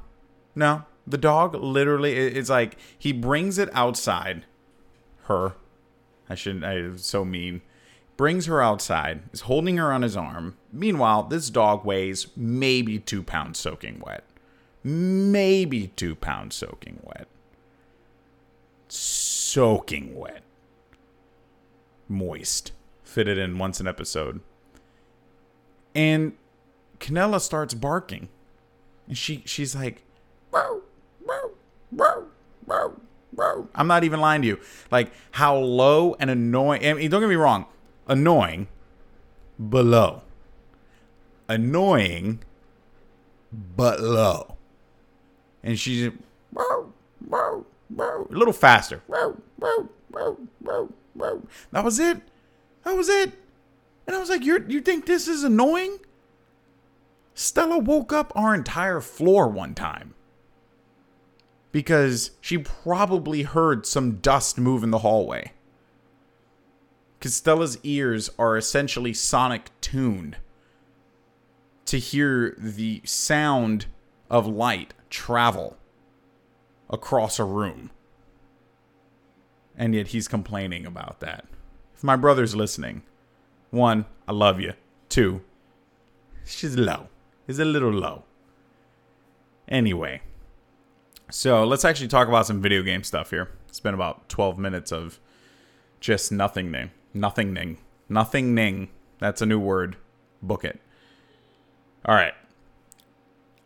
no. 0.55 0.83
The 1.07 1.17
dog 1.17 1.55
literally, 1.55 2.15
it's 2.15 2.49
like 2.49 2.77
he 2.97 3.11
brings 3.11 3.57
it 3.57 3.69
outside. 3.73 4.45
Her. 5.23 5.53
I 6.29 6.35
shouldn't, 6.35 6.63
I 6.63 6.95
so 6.95 7.25
mean. 7.25 7.61
Brings 8.17 8.45
her 8.45 8.61
outside, 8.61 9.23
is 9.33 9.41
holding 9.41 9.77
her 9.77 9.91
on 9.91 10.03
his 10.03 10.15
arm. 10.15 10.55
Meanwhile, 10.71 11.23
this 11.23 11.49
dog 11.49 11.83
weighs 11.83 12.27
maybe 12.35 12.99
two 12.99 13.23
pounds 13.23 13.57
soaking 13.57 13.99
wet. 14.05 14.23
Maybe 14.83 15.87
two 15.95 16.15
pounds 16.15 16.55
soaking 16.55 16.99
wet. 17.01 17.27
Soaking 18.89 20.15
wet. 20.15 20.43
Moist. 22.07 22.73
Fitted 23.03 23.37
in 23.37 23.57
once 23.57 23.79
an 23.79 23.87
episode. 23.87 24.41
And 25.93 26.33
Canela 26.99 27.41
starts 27.41 27.73
barking. 27.73 28.29
And 29.07 29.17
she 29.17 29.43
she's 29.45 29.75
like, 29.75 30.03
I'm 33.75 33.87
not 33.87 34.03
even 34.03 34.19
lying 34.19 34.41
to 34.41 34.47
you. 34.47 34.59
Like 34.89 35.11
how 35.31 35.57
low 35.57 36.15
and 36.19 36.29
annoying. 36.29 36.85
I 36.85 36.93
mean, 36.93 37.09
don't 37.09 37.21
get 37.21 37.29
me 37.29 37.35
wrong, 37.35 37.65
annoying, 38.07 38.67
below. 39.69 40.21
Annoying, 41.47 42.39
but 43.51 43.99
low. 43.99 44.55
And 45.63 45.77
she's 45.77 46.07
a 46.07 46.13
little 48.29 48.53
faster. 48.53 49.01
That 51.71 51.83
was 51.83 51.99
it. 51.99 52.21
That 52.83 52.95
was 52.95 53.09
it. 53.09 53.33
And 54.07 54.15
I 54.15 54.19
was 54.19 54.29
like, 54.29 54.43
"You 54.43 54.63
you 54.67 54.81
think 54.81 55.05
this 55.05 55.27
is 55.27 55.43
annoying?" 55.43 55.99
Stella 57.33 57.77
woke 57.77 58.11
up 58.11 58.31
our 58.35 58.53
entire 58.53 58.99
floor 59.01 59.47
one 59.47 59.73
time 59.73 60.13
because 61.71 62.31
she 62.41 62.57
probably 62.57 63.43
heard 63.43 63.85
some 63.85 64.17
dust 64.17 64.57
move 64.57 64.83
in 64.83 64.91
the 64.91 64.99
hallway. 64.99 65.53
Because 67.17 67.35
Stella's 67.35 67.77
ears 67.83 68.29
are 68.37 68.57
essentially 68.57 69.13
sonic 69.13 69.69
tuned 69.79 70.37
to 71.85 71.97
hear 71.97 72.55
the 72.57 73.01
sound 73.05 73.85
of 74.29 74.47
light 74.47 74.93
travel 75.09 75.77
across 76.89 77.39
a 77.39 77.43
room. 77.43 77.91
And 79.77 79.95
yet 79.95 80.07
he's 80.07 80.27
complaining 80.27 80.85
about 80.85 81.19
that. 81.21 81.45
If 81.95 82.03
my 82.03 82.15
brother's 82.15 82.55
listening, 82.55 83.03
one, 83.71 84.05
I 84.27 84.33
love 84.33 84.59
you. 84.59 84.73
Two, 85.09 85.41
she's 86.45 86.77
low. 86.77 87.07
Is 87.47 87.59
a 87.59 87.65
little 87.65 87.91
low. 87.91 88.23
Anyway, 89.67 90.21
so 91.29 91.65
let's 91.65 91.85
actually 91.85 92.09
talk 92.09 92.27
about 92.27 92.45
some 92.45 92.61
video 92.61 92.83
game 92.83 93.03
stuff 93.03 93.29
here. 93.29 93.49
It's 93.67 93.79
been 93.79 93.93
about 93.93 94.27
12 94.29 94.57
minutes 94.57 94.91
of 94.91 95.19
just 96.01 96.31
nothingning. 96.31 96.91
Nothingning. 97.13 97.77
Nothingning. 98.09 98.89
That's 99.19 99.41
a 99.41 99.45
new 99.45 99.59
word. 99.59 99.95
Book 100.41 100.65
it. 100.65 100.79
All 102.05 102.15
right. 102.15 102.33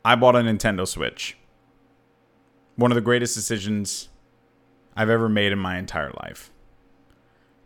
I 0.04 0.16
bought 0.16 0.36
a 0.36 0.40
Nintendo 0.40 0.88
Switch. 0.88 1.38
One 2.76 2.92
of 2.92 2.96
the 2.96 3.02
greatest 3.02 3.34
decisions 3.34 4.10
I've 4.96 5.10
ever 5.10 5.28
made 5.28 5.52
in 5.52 5.60
my 5.60 5.78
entire 5.78 6.12
life. 6.22 6.52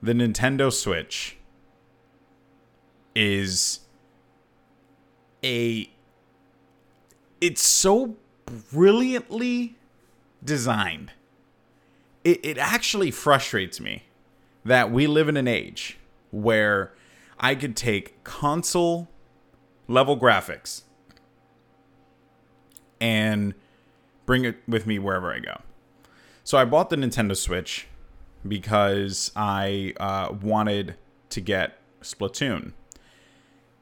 The 0.02 0.14
Nintendo 0.14 0.72
Switch 0.72 1.39
is 3.20 3.82
a 5.44 5.92
it's 7.42 7.62
so 7.62 8.16
brilliantly 8.72 9.76
designed. 10.42 11.12
It, 12.24 12.40
it 12.44 12.58
actually 12.58 13.12
frustrates 13.12 13.82
me 13.82 14.04
that 14.64 14.90
we 14.90 15.06
live 15.06 15.28
in 15.28 15.36
an 15.36 15.50
age 15.50 15.98
where 16.32 16.94
I 17.38 17.56
could 17.56 17.76
take 17.76 18.24
console 18.24 19.10
level 19.90 20.18
graphics 20.18 20.84
and 23.02 23.54
bring 24.26 24.46
it 24.46 24.58
with 24.66 24.88
me 24.88 24.98
wherever 24.98 25.34
I 25.34 25.40
go. 25.40 25.60
So 26.46 26.58
I 26.58 26.64
bought 26.64 26.90
the 26.90 26.96
Nintendo 26.96 27.36
Switch 27.36 27.88
because 28.48 29.34
I 29.36 29.94
uh, 30.00 30.34
wanted 30.42 30.96
to 31.32 31.42
get 31.42 31.80
Splatoon. 32.02 32.72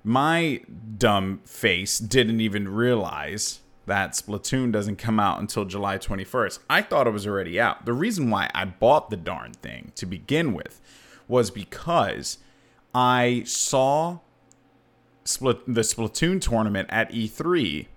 My 0.08 0.62
dumb 0.98 1.42
face 1.44 2.00
didn't 2.00 2.40
even 2.40 2.70
realize 2.70 3.60
that 3.88 4.12
Splatoon 4.12 4.72
doesn't 4.72 4.96
come 4.96 5.20
out 5.20 5.42
until 5.42 5.66
July 5.66 5.98
21st. 5.98 6.60
I 6.70 6.82
thought 6.82 7.08
it 7.08 7.10
was 7.12 7.28
already 7.28 7.60
out. 7.60 7.84
The 7.84 7.92
reason 7.92 8.30
why 8.30 8.50
I 8.56 8.64
bought 8.64 9.10
the 9.10 9.18
darn 9.18 9.52
thing 9.52 9.92
to 9.96 10.06
begin 10.06 10.54
with 10.54 10.80
was 11.28 11.52
because 11.52 12.38
I 12.96 13.44
saw 13.46 14.20
Split, 15.26 15.66
the 15.68 15.82
Splatoon 15.82 16.40
tournament 16.40 16.88
at 16.90 17.12
E3 17.12 17.88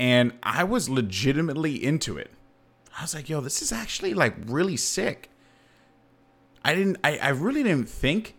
and 0.00 0.32
I 0.42 0.64
was 0.64 0.88
legitimately 0.88 1.84
into 1.84 2.16
it. 2.16 2.30
I 2.98 3.02
was 3.02 3.14
like, 3.14 3.28
yo, 3.28 3.42
this 3.42 3.60
is 3.60 3.70
actually 3.70 4.14
like 4.14 4.34
really 4.46 4.78
sick. 4.78 5.28
I 6.64 6.74
didn't 6.74 6.96
I, 7.04 7.18
I 7.18 7.28
really 7.28 7.62
didn't 7.62 7.90
think 7.90 8.34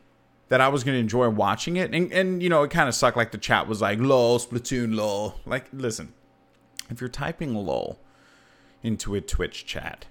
that 0.50 0.62
I 0.62 0.68
was 0.68 0.84
gonna 0.84 0.98
enjoy 0.98 1.30
watching 1.30 1.78
it. 1.78 1.94
And 1.94 2.12
and 2.12 2.42
you 2.42 2.50
know, 2.50 2.64
it 2.64 2.72
kind 2.72 2.88
of 2.88 2.96
sucked 2.96 3.18
like 3.18 3.32
the 3.32 3.38
chat 3.38 3.68
was 3.68 3.82
like, 3.82 4.00
lol, 4.00 4.40
Splatoon, 4.40 4.96
lol. 4.96 5.40
Like, 5.46 5.66
listen, 5.74 6.14
if 6.90 7.02
you're 7.02 7.10
typing 7.10 7.54
lol 7.54 8.00
into 8.84 9.16
a 9.16 9.22
Twitch 9.22 9.66
chat, 9.66 10.06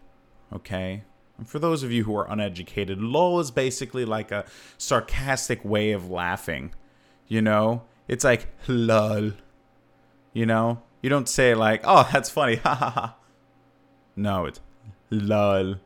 okay? 0.52 1.04
And 1.38 1.48
for 1.48 1.58
those 1.58 1.82
of 1.82 1.90
you 1.90 2.04
who 2.04 2.16
are 2.16 2.30
uneducated, 2.30 3.00
lol 3.00 3.40
is 3.40 3.50
basically 3.50 4.04
like 4.04 4.30
a 4.30 4.44
sarcastic 4.78 5.64
way 5.64 5.92
of 5.92 6.10
laughing. 6.10 6.74
You 7.26 7.42
know? 7.42 7.82
It's 8.06 8.24
like 8.24 8.48
lol. 8.68 9.32
You 10.32 10.46
know? 10.46 10.82
You 11.02 11.10
don't 11.10 11.28
say 11.28 11.54
like, 11.54 11.82
"Oh, 11.84 12.08
that's 12.12 12.30
funny." 12.30 12.56
Ha 12.64 12.74
ha 12.74 12.90
ha. 12.90 13.16
No, 14.16 14.46
it's 14.46 14.60
lol. 15.10 15.76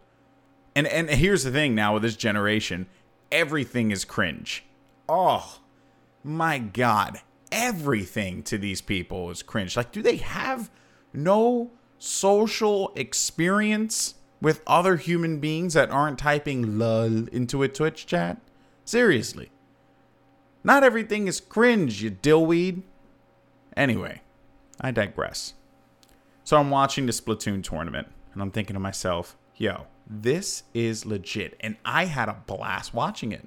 And 0.77 0.87
and 0.87 1.11
here's 1.11 1.45
the 1.45 1.51
thing 1.51 1.75
now 1.75 1.95
with 1.95 2.03
this 2.03 2.17
generation, 2.17 2.87
everything 3.31 3.91
is 3.91 4.05
cringe. 4.05 4.65
Oh, 5.09 5.61
my 6.23 6.59
god 6.59 7.21
everything 7.51 8.43
to 8.45 8.59
these 8.59 8.81
people 8.81 9.31
is 9.31 9.43
cringe. 9.43 9.77
Like, 9.77 9.93
do 9.93 10.03
they 10.03 10.17
have 10.17 10.71
no 11.13 11.71
social 11.99 12.93
experience 12.95 14.15
with 14.41 14.63
other 14.67 14.97
human 14.97 15.41
beings 15.41 15.75
that 15.75 15.91
aren't 15.91 16.19
typing 16.19 16.79
lol 16.79 17.29
into 17.29 17.63
a 17.63 17.69
Twitch 17.69 18.07
chat? 18.07 18.41
Seriously. 18.85 19.51
Not 20.65 20.85
everything 20.85 21.27
is 21.27 21.41
cringe, 21.41 22.03
you 22.03 22.11
dillweed. 22.11 22.83
Anyway, 23.77 24.23
I 24.81 24.91
digress. 24.91 25.55
So 26.45 26.57
I'm 26.57 26.71
watching 26.71 27.07
the 27.07 27.13
Splatoon 27.13 27.63
tournament 27.63 28.09
and 28.33 28.43
I'm 28.43 28.51
thinking 28.51 28.75
to 28.75 28.81
myself, 28.81 29.37
yo, 29.57 29.87
this 30.09 30.65
is 30.73 31.05
legit. 31.05 31.57
And 31.61 31.77
I 31.85 32.07
had 32.07 32.29
a 32.29 32.43
blast 32.47 32.95
watching 32.95 33.33
it. 33.33 33.47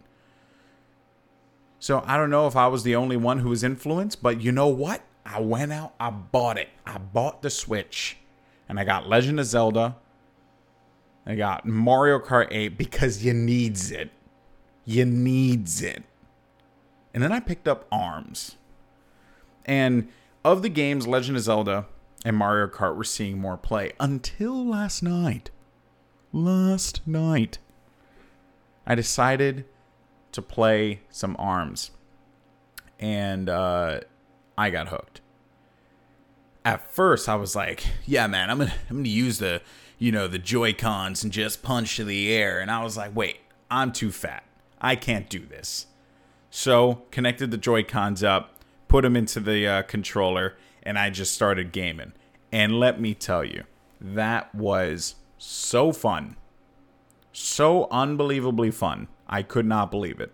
So 1.80 2.04
I 2.06 2.18
don't 2.18 2.30
know 2.30 2.46
if 2.46 2.56
I 2.56 2.68
was 2.68 2.84
the 2.84 2.96
only 2.96 3.18
one 3.18 3.40
who 3.40 3.50
was 3.50 3.64
influenced, 3.64 4.22
but 4.22 4.42
you 4.42 4.52
know 4.52 4.68
what? 4.68 5.02
I 5.26 5.40
went 5.40 5.72
out, 5.72 5.94
I 6.00 6.10
bought 6.10 6.58
it. 6.58 6.70
I 6.86 6.98
bought 6.98 7.42
the 7.42 7.50
Switch. 7.50 8.18
And 8.70 8.80
I 8.80 8.84
got 8.84 9.08
Legend 9.08 9.40
of 9.40 9.46
Zelda. 9.46 9.98
I 11.26 11.36
got 11.36 11.66
Mario 11.66 12.20
Kart 12.20 12.48
8 12.52 12.78
because 12.78 13.24
you 13.24 13.34
needs 13.34 13.92
it. 13.92 14.12
You 14.86 15.06
needs 15.06 15.82
it. 15.82 16.04
And 17.14 17.22
then 17.22 17.32
I 17.32 17.40
picked 17.40 17.68
up 17.68 17.88
ARMS. 17.92 18.56
And 19.66 20.08
of 20.44 20.62
the 20.62 20.70
games 20.70 21.08
Legend 21.08 21.38
of 21.38 21.44
Zelda 21.44 21.86
and 22.24 22.38
Mario 22.38 22.68
Kart 22.68 22.96
were 22.96 23.04
seeing 23.04 23.40
more 23.40 23.58
play 23.58 23.92
until 24.00 24.66
last 24.66 25.04
night. 25.04 25.50
Last 26.34 27.06
night. 27.08 27.58
I 28.86 28.96
decided 28.96 29.66
to 30.32 30.42
play 30.42 31.02
some 31.10 31.36
arms. 31.38 31.92
And 33.00 33.50
uh, 33.50 34.02
I 34.58 34.70
got 34.70 34.88
hooked. 34.90 35.22
at 36.64 36.90
first 36.92 37.28
I 37.28 37.36
was 37.36 37.56
like, 37.56 37.84
yeah, 38.06 38.28
man, 38.28 38.50
I'm 38.50 38.60
gonna 38.60 38.74
I'm 38.90 38.98
gonna 38.98 39.10
use 39.10 39.40
the 39.40 39.62
you 39.98 40.12
know 40.12 40.28
the 40.28 40.40
Joy 40.40 40.74
Cons 40.74 41.24
and 41.24 41.32
just 41.32 41.64
punch 41.64 41.96
to 41.98 42.04
the 42.04 42.32
air, 42.34 42.60
and 42.60 42.72
I 42.72 42.84
was 42.84 42.98
like, 42.98 43.16
wait, 43.16 43.40
I'm 43.70 43.92
too 43.92 44.12
fat. 44.12 44.44
I 44.80 44.96
can't 44.96 45.30
do 45.30 45.46
this. 45.46 45.88
So 46.50 47.04
connected 47.12 47.52
the 47.52 47.58
Joy 47.58 47.84
Cons 47.84 48.24
up, 48.24 48.60
put 48.88 49.04
them 49.04 49.16
into 49.16 49.40
the 49.40 49.68
uh, 49.68 49.82
controller, 49.84 50.58
and 50.84 50.98
I 50.98 51.10
just 51.10 51.34
started 51.34 51.72
gaming. 51.72 52.14
And 52.52 52.80
let 52.80 53.00
me 53.00 53.14
tell 53.14 53.46
you, 53.46 53.64
that 54.00 54.54
was 54.54 55.16
so 55.42 55.92
fun. 55.92 56.36
So 57.34 57.88
unbelievably 57.90 58.72
fun. 58.72 59.08
I 59.28 59.42
could 59.42 59.66
not 59.66 59.90
believe 59.90 60.20
it. 60.20 60.32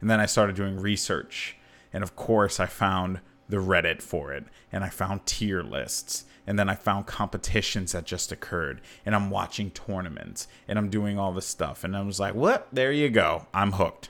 And 0.00 0.08
then 0.08 0.20
I 0.20 0.26
started 0.26 0.56
doing 0.56 0.80
research. 0.80 1.56
And 1.92 2.02
of 2.02 2.16
course, 2.16 2.58
I 2.58 2.66
found 2.66 3.20
the 3.48 3.58
Reddit 3.58 4.00
for 4.00 4.32
it. 4.32 4.44
And 4.72 4.84
I 4.84 4.88
found 4.88 5.26
tier 5.26 5.62
lists. 5.62 6.24
And 6.46 6.58
then 6.58 6.70
I 6.70 6.74
found 6.74 7.06
competitions 7.06 7.92
that 7.92 8.06
just 8.06 8.32
occurred. 8.32 8.80
And 9.04 9.14
I'm 9.14 9.28
watching 9.28 9.70
tournaments. 9.70 10.48
And 10.66 10.78
I'm 10.78 10.88
doing 10.88 11.18
all 11.18 11.32
this 11.32 11.46
stuff. 11.46 11.84
And 11.84 11.94
I 11.94 12.00
was 12.00 12.18
like, 12.18 12.34
what? 12.34 12.68
There 12.72 12.92
you 12.92 13.10
go. 13.10 13.46
I'm 13.52 13.72
hooked. 13.72 14.08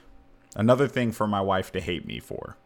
Another 0.55 0.87
thing 0.87 1.11
for 1.11 1.27
my 1.27 1.41
wife 1.41 1.73
to 1.73 1.81
hate 1.81 2.07
me 2.07 2.21
for. 2.21 2.57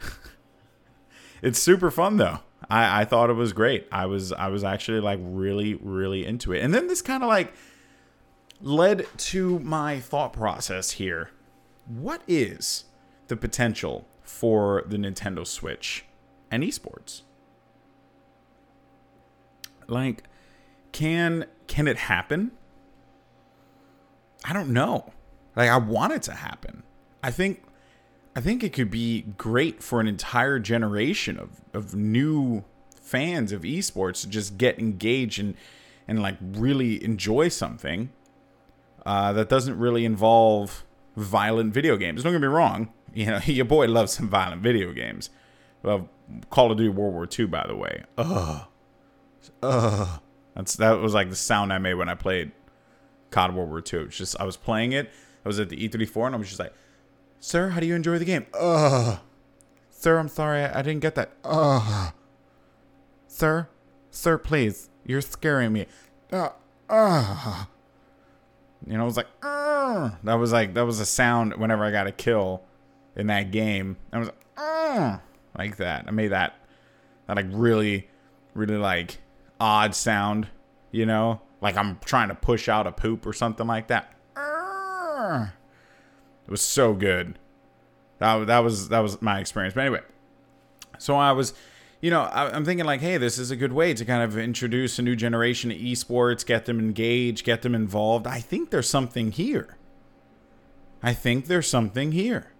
it's 1.42 1.58
super 1.58 1.90
fun 1.90 2.18
though. 2.18 2.38
I, 2.68 3.02
I 3.02 3.04
thought 3.04 3.30
it 3.30 3.34
was 3.34 3.52
great. 3.52 3.86
I 3.90 4.06
was 4.06 4.32
I 4.32 4.48
was 4.48 4.64
actually 4.64 5.00
like 5.00 5.18
really, 5.22 5.74
really 5.74 6.26
into 6.26 6.52
it. 6.52 6.62
And 6.62 6.74
then 6.74 6.88
this 6.88 7.02
kind 7.02 7.22
of 7.22 7.28
like 7.28 7.54
led 8.60 9.06
to 9.16 9.58
my 9.60 10.00
thought 10.00 10.32
process 10.32 10.92
here. 10.92 11.30
What 11.86 12.22
is 12.28 12.84
the 13.28 13.36
potential 13.36 14.06
for 14.22 14.84
the 14.86 14.96
Nintendo 14.96 15.46
Switch 15.46 16.04
and 16.50 16.62
esports? 16.62 17.22
Like, 19.86 20.24
can 20.92 21.46
can 21.66 21.88
it 21.88 21.96
happen? 21.96 22.52
I 24.44 24.52
don't 24.52 24.72
know. 24.72 25.12
Like 25.56 25.70
I 25.70 25.76
want 25.78 26.12
it 26.12 26.22
to 26.22 26.32
happen. 26.32 26.82
I 27.22 27.30
think 27.30 27.62
I 28.34 28.40
think 28.40 28.62
it 28.62 28.72
could 28.72 28.90
be 28.90 29.22
great 29.36 29.82
for 29.82 30.00
an 30.00 30.06
entire 30.06 30.58
generation 30.58 31.38
of, 31.38 31.60
of 31.74 31.94
new 31.94 32.64
fans 33.00 33.50
of 33.50 33.62
esports 33.62 34.20
to 34.20 34.28
just 34.28 34.56
get 34.56 34.78
engaged 34.78 35.40
and 35.40 35.54
and 36.06 36.22
like 36.22 36.36
really 36.40 37.02
enjoy 37.04 37.48
something 37.48 38.10
uh, 39.06 39.32
that 39.32 39.48
doesn't 39.48 39.78
really 39.78 40.04
involve 40.04 40.84
violent 41.16 41.72
video 41.72 41.96
games. 41.96 42.22
Don't 42.22 42.32
get 42.32 42.40
me 42.40 42.46
wrong, 42.46 42.92
you 43.14 43.26
know 43.26 43.40
your 43.46 43.64
boy 43.64 43.86
loves 43.86 44.12
some 44.12 44.28
violent 44.28 44.62
video 44.62 44.92
games. 44.92 45.30
Well, 45.82 46.08
Call 46.50 46.70
of 46.70 46.78
Duty 46.78 46.90
World 46.90 47.14
War 47.14 47.28
II, 47.38 47.46
by 47.46 47.66
the 47.66 47.74
way. 47.74 48.04
Ugh, 48.18 48.66
ugh. 49.62 50.20
That's 50.54 50.76
that 50.76 50.98
was 51.00 51.14
like 51.14 51.30
the 51.30 51.36
sound 51.36 51.72
I 51.72 51.78
made 51.78 51.94
when 51.94 52.08
I 52.08 52.14
played 52.14 52.52
COD 53.30 53.54
World 53.54 53.70
War 53.70 53.78
II. 53.78 54.00
It's 54.00 54.16
just 54.16 54.40
I 54.40 54.44
was 54.44 54.56
playing 54.56 54.92
it. 54.92 55.10
I 55.44 55.48
was 55.48 55.58
at 55.58 55.68
the 55.68 55.76
E34 55.76 56.26
and 56.26 56.34
I 56.34 56.38
was 56.38 56.48
just 56.48 56.60
like, 56.60 56.74
"Sir, 57.40 57.70
how 57.70 57.80
do 57.80 57.86
you 57.86 57.94
enjoy 57.94 58.18
the 58.18 58.24
game?" 58.24 58.46
Ugh. 58.54 59.18
Sir, 59.90 60.18
I'm 60.18 60.28
sorry, 60.28 60.62
I, 60.62 60.78
I 60.78 60.82
didn't 60.82 61.00
get 61.00 61.14
that. 61.16 61.32
Ugh. 61.44 62.12
Sir, 63.26 63.68
sir, 64.10 64.38
please, 64.38 64.88
you're 65.04 65.20
scaring 65.20 65.72
me. 65.72 65.86
Uh, 66.32 66.50
uh. 66.88 67.64
You 68.86 68.96
know, 68.96 69.02
it 69.02 69.06
was 69.06 69.16
like, 69.16 69.28
uh. 69.42 70.10
that 70.24 70.34
was 70.34 70.52
like 70.52 70.74
that 70.74 70.86
was 70.86 71.00
a 71.00 71.06
sound 71.06 71.54
whenever 71.56 71.84
I 71.84 71.90
got 71.90 72.06
a 72.06 72.12
kill 72.12 72.62
in 73.16 73.26
that 73.26 73.50
game. 73.50 73.96
I 74.12 74.18
was 74.18 74.28
like, 74.28 74.46
uh, 74.56 75.18
like 75.56 75.76
that. 75.76 76.04
I 76.06 76.10
made 76.12 76.28
that 76.28 76.54
that 77.26 77.36
like 77.36 77.46
really, 77.50 78.08
really 78.54 78.76
like 78.76 79.18
odd 79.60 79.94
sound. 79.94 80.48
You 80.92 81.06
know, 81.06 81.42
like 81.60 81.76
I'm 81.76 81.98
trying 82.04 82.28
to 82.28 82.34
push 82.34 82.68
out 82.68 82.86
a 82.86 82.92
poop 82.92 83.26
or 83.26 83.32
something 83.32 83.66
like 83.66 83.88
that. 83.88 84.14
Uh. 84.34 85.48
It 86.50 86.54
was 86.54 86.62
so 86.62 86.94
good. 86.94 87.38
That 88.18 88.48
that 88.48 88.58
was 88.58 88.88
that 88.88 88.98
was 88.98 89.22
my 89.22 89.38
experience. 89.38 89.72
But 89.72 89.82
anyway, 89.82 90.00
so 90.98 91.14
I 91.14 91.30
was 91.30 91.54
you 92.00 92.10
know, 92.10 92.22
I, 92.22 92.56
am 92.56 92.64
thinking 92.64 92.86
like, 92.86 93.00
hey, 93.00 93.18
this 93.18 93.38
is 93.38 93.52
a 93.52 93.56
good 93.56 93.72
way 93.72 93.94
to 93.94 94.04
kind 94.04 94.24
of 94.24 94.36
introduce 94.36 94.98
a 94.98 95.02
new 95.02 95.14
generation 95.14 95.70
to 95.70 95.78
esports, 95.78 96.44
get 96.44 96.64
them 96.64 96.80
engaged, 96.80 97.44
get 97.44 97.62
them 97.62 97.72
involved. 97.72 98.26
I 98.26 98.40
think 98.40 98.70
there's 98.70 98.88
something 98.88 99.30
here. 99.30 99.76
I 101.04 101.14
think 101.14 101.46
there's 101.46 101.68
something 101.68 102.10
here. 102.10 102.50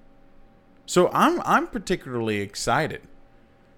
So 0.87 1.11
I'm 1.13 1.43
I'm 1.45 1.67
particularly 1.67 2.41
excited 2.43 3.03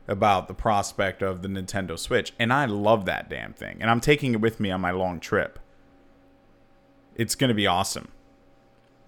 about 0.06 0.46
the 0.46 0.54
prospect 0.54 1.22
of 1.22 1.40
the 1.40 1.48
Nintendo 1.48 1.98
Switch, 1.98 2.34
and 2.38 2.52
I 2.52 2.66
love 2.66 3.06
that 3.06 3.30
damn 3.30 3.54
thing. 3.54 3.78
And 3.80 3.90
I'm 3.90 4.00
taking 4.02 4.34
it 4.34 4.42
with 4.42 4.60
me 4.60 4.70
on 4.70 4.82
my 4.82 4.90
long 4.90 5.20
trip. 5.20 5.58
It's 7.14 7.34
gonna 7.34 7.54
be 7.54 7.66
awesome. 7.66 8.08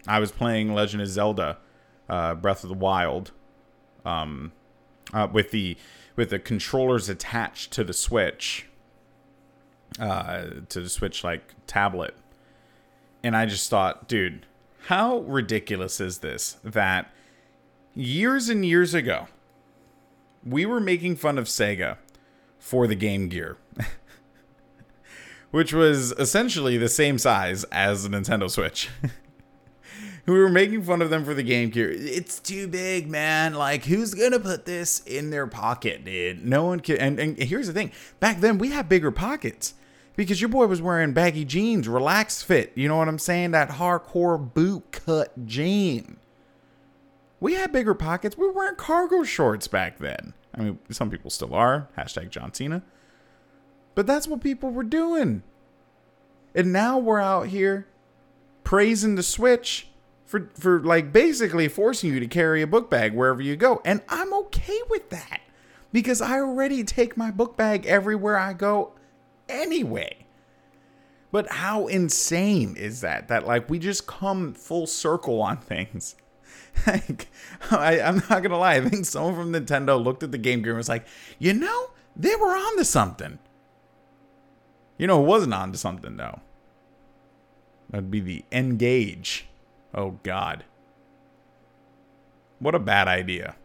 I 0.06 0.18
was 0.18 0.32
playing 0.32 0.74
Legend 0.74 1.02
of 1.02 1.08
Zelda, 1.08 1.58
uh, 2.08 2.34
Breath 2.34 2.62
of 2.62 2.68
the 2.68 2.74
Wild, 2.74 3.32
um, 4.04 4.52
uh, 5.12 5.28
with 5.30 5.50
the 5.50 5.76
with 6.16 6.30
the 6.30 6.38
controllers 6.38 7.08
attached 7.08 7.72
to 7.72 7.84
the 7.84 7.92
Switch, 7.92 8.66
uh, 9.98 10.44
to 10.68 10.80
the 10.80 10.88
Switch 10.88 11.24
like 11.24 11.54
tablet, 11.66 12.14
and 13.22 13.36
I 13.36 13.46
just 13.46 13.70
thought, 13.70 14.08
dude, 14.08 14.46
how 14.86 15.18
ridiculous 15.20 16.00
is 16.00 16.18
this? 16.18 16.58
That 16.62 17.10
years 17.94 18.48
and 18.48 18.64
years 18.64 18.94
ago, 18.94 19.28
we 20.44 20.66
were 20.66 20.80
making 20.80 21.16
fun 21.16 21.38
of 21.38 21.46
Sega 21.46 21.96
for 22.58 22.86
the 22.86 22.94
Game 22.94 23.28
Gear. 23.28 23.56
which 25.54 25.72
was 25.72 26.10
essentially 26.18 26.76
the 26.76 26.88
same 26.88 27.16
size 27.16 27.62
as 27.70 28.02
the 28.02 28.08
Nintendo 28.08 28.50
Switch. 28.50 28.90
who 30.26 30.32
were 30.32 30.48
making 30.48 30.82
fun 30.82 31.02
of 31.02 31.10
them 31.10 31.24
for 31.24 31.34
the 31.34 31.42
Game 31.42 31.70
Gear. 31.70 31.90
It's 31.90 32.38
too 32.38 32.66
big, 32.66 33.08
man. 33.08 33.54
Like, 33.54 33.84
who's 33.84 34.14
gonna 34.14 34.40
put 34.40 34.64
this 34.64 35.00
in 35.00 35.30
their 35.30 35.46
pocket, 35.46 36.04
dude? 36.04 36.44
No 36.44 36.64
one 36.64 36.80
can. 36.80 36.96
And, 36.96 37.20
and 37.20 37.38
here's 37.38 37.66
the 37.66 37.72
thing: 37.72 37.92
back 38.20 38.40
then, 38.40 38.58
we 38.58 38.70
had 38.70 38.88
bigger 38.88 39.10
pockets 39.10 39.74
because 40.16 40.40
your 40.40 40.48
boy 40.48 40.66
was 40.66 40.80
wearing 40.80 41.12
baggy 41.12 41.44
jeans, 41.44 41.88
relaxed 41.88 42.44
fit. 42.44 42.72
You 42.74 42.88
know 42.88 42.96
what 42.96 43.08
I'm 43.08 43.18
saying? 43.18 43.50
That 43.50 43.70
hardcore 43.70 44.52
boot 44.54 44.92
cut 44.92 45.46
jean. 45.46 46.18
We 47.40 47.54
had 47.54 47.72
bigger 47.72 47.94
pockets. 47.94 48.38
We 48.38 48.46
were 48.46 48.52
wearing 48.52 48.76
cargo 48.76 49.22
shorts 49.22 49.68
back 49.68 49.98
then. 49.98 50.32
I 50.54 50.62
mean, 50.62 50.78
some 50.90 51.10
people 51.10 51.30
still 51.30 51.54
are. 51.54 51.88
Hashtag 51.98 52.30
John 52.30 52.54
Cena. 52.54 52.82
But 53.94 54.06
that's 54.06 54.26
what 54.26 54.40
people 54.40 54.70
were 54.70 54.84
doing. 54.84 55.42
And 56.54 56.72
now 56.72 56.98
we're 56.98 57.20
out 57.20 57.48
here 57.48 57.86
praising 58.62 59.16
the 59.16 59.22
Switch 59.22 59.88
for 60.34 60.50
for 60.54 60.82
like 60.82 61.12
basically 61.12 61.68
forcing 61.68 62.12
you 62.12 62.18
to 62.18 62.26
carry 62.26 62.60
a 62.60 62.66
book 62.66 62.90
bag 62.90 63.14
wherever 63.14 63.40
you 63.40 63.54
go. 63.54 63.80
And 63.84 64.02
I'm 64.08 64.34
okay 64.34 64.80
with 64.90 65.10
that 65.10 65.40
because 65.92 66.20
I 66.20 66.40
already 66.40 66.82
take 66.82 67.16
my 67.16 67.30
book 67.30 67.56
bag 67.56 67.86
everywhere 67.86 68.36
I 68.36 68.52
go 68.52 68.94
anyway. 69.48 70.26
But 71.30 71.52
how 71.52 71.86
insane 71.86 72.74
is 72.76 73.00
that? 73.02 73.28
That 73.28 73.46
like 73.46 73.70
we 73.70 73.78
just 73.78 74.08
come 74.08 74.54
full 74.54 74.88
circle 74.88 75.40
on 75.40 75.58
things. 75.58 76.16
like, 76.86 77.28
I, 77.70 78.00
I'm 78.00 78.16
not 78.28 78.42
gonna 78.42 78.58
lie. 78.58 78.74
I 78.74 78.88
think 78.88 79.06
someone 79.06 79.36
from 79.36 79.52
Nintendo 79.52 80.02
looked 80.02 80.24
at 80.24 80.32
the 80.32 80.38
Game 80.38 80.62
Gear 80.62 80.72
and 80.72 80.78
was 80.78 80.88
like, 80.88 81.06
you 81.38 81.52
know, 81.52 81.90
they 82.16 82.34
were 82.34 82.56
on 82.56 82.76
to 82.78 82.84
something. 82.84 83.38
You 84.98 85.06
know, 85.06 85.18
who 85.18 85.26
wasn't 85.26 85.54
on 85.54 85.70
to 85.70 85.78
something 85.78 86.16
though. 86.16 86.40
That'd 87.90 88.10
be 88.10 88.18
the 88.18 88.44
N-Gage. 88.50 89.46
Oh, 89.94 90.18
God. 90.22 90.64
What 92.58 92.74
a 92.74 92.80
bad 92.80 93.08
idea. 93.08 93.56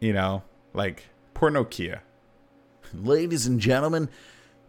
You 0.00 0.12
know, 0.12 0.42
like 0.74 1.04
poor 1.34 1.50
Nokia. 1.50 2.00
Ladies 2.92 3.46
and 3.46 3.60
gentlemen, 3.60 4.08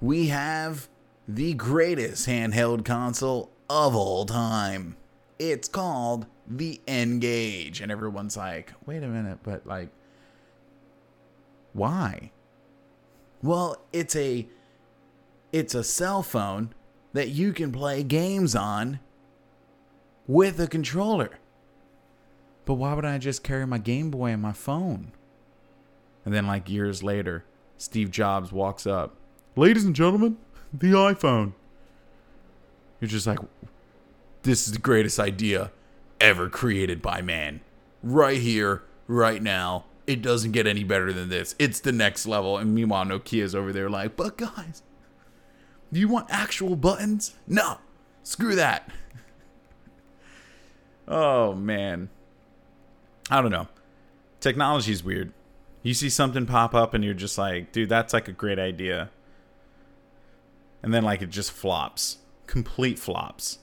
we 0.01 0.27
have 0.27 0.87
the 1.27 1.53
greatest 1.53 2.27
handheld 2.27 2.85
console 2.85 3.51
of 3.69 3.95
all 3.95 4.25
time. 4.25 4.95
It's 5.37 5.67
called 5.67 6.25
the 6.47 6.79
N-Gage. 6.87 7.81
And 7.81 7.91
everyone's 7.91 8.37
like, 8.37 8.71
wait 8.85 9.03
a 9.03 9.07
minute, 9.07 9.39
but 9.43 9.67
like, 9.67 9.89
why? 11.73 12.31
Well, 13.43 13.77
it's 13.93 14.15
a 14.15 14.47
it's 15.51 15.75
a 15.75 15.83
cell 15.83 16.23
phone 16.23 16.73
that 17.13 17.29
you 17.29 17.53
can 17.53 17.71
play 17.71 18.03
games 18.03 18.55
on 18.55 18.99
with 20.27 20.59
a 20.59 20.67
controller. 20.67 21.39
But 22.65 22.75
why 22.75 22.93
would 22.93 23.05
I 23.05 23.17
just 23.17 23.43
carry 23.43 23.65
my 23.65 23.77
Game 23.77 24.11
Boy 24.11 24.31
and 24.31 24.41
my 24.41 24.51
phone? 24.51 25.13
And 26.25 26.33
then, 26.33 26.45
like 26.45 26.69
years 26.69 27.01
later, 27.01 27.45
Steve 27.77 28.11
Jobs 28.11 28.51
walks 28.51 28.85
up. 28.85 29.15
Ladies 29.55 29.85
and 29.85 29.95
gentlemen, 29.95 30.37
the 30.73 30.91
iPhone. 30.91 31.53
You're 32.99 33.07
just 33.07 33.27
like, 33.27 33.39
this 34.43 34.67
is 34.67 34.73
the 34.73 34.79
greatest 34.79 35.19
idea 35.19 35.71
ever 36.19 36.49
created 36.49 37.01
by 37.01 37.21
man. 37.21 37.61
Right 38.03 38.39
here, 38.39 38.83
right 39.07 39.41
now, 39.41 39.85
it 40.05 40.21
doesn't 40.21 40.51
get 40.51 40.67
any 40.67 40.83
better 40.83 41.13
than 41.13 41.29
this. 41.29 41.55
It's 41.59 41.79
the 41.79 41.91
next 41.91 42.25
level. 42.25 42.57
And 42.57 42.73
meanwhile, 42.73 43.05
Nokia's 43.05 43.55
over 43.55 43.71
there 43.71 43.89
like, 43.89 44.15
but 44.15 44.37
guys, 44.37 44.83
do 45.93 45.99
you 45.99 46.07
want 46.07 46.27
actual 46.29 46.75
buttons? 46.75 47.35
No, 47.47 47.77
screw 48.23 48.55
that. 48.55 48.89
Oh 51.07 51.53
man, 51.53 52.09
I 53.29 53.41
don't 53.41 53.51
know. 53.51 53.67
Technology's 54.39 55.03
weird. 55.03 55.33
You 55.83 55.93
see 55.93 56.09
something 56.09 56.45
pop 56.45 56.73
up 56.73 56.93
and 56.93 57.03
you're 57.03 57.13
just 57.13 57.37
like, 57.37 57.71
dude, 57.71 57.89
that's 57.89 58.13
like 58.13 58.27
a 58.27 58.33
great 58.33 58.59
idea. 58.59 59.09
And 60.83 60.93
then 60.93 61.03
like 61.03 61.21
it 61.21 61.29
just 61.29 61.51
flops, 61.51 62.17
complete 62.45 62.99
flops. 62.99 63.59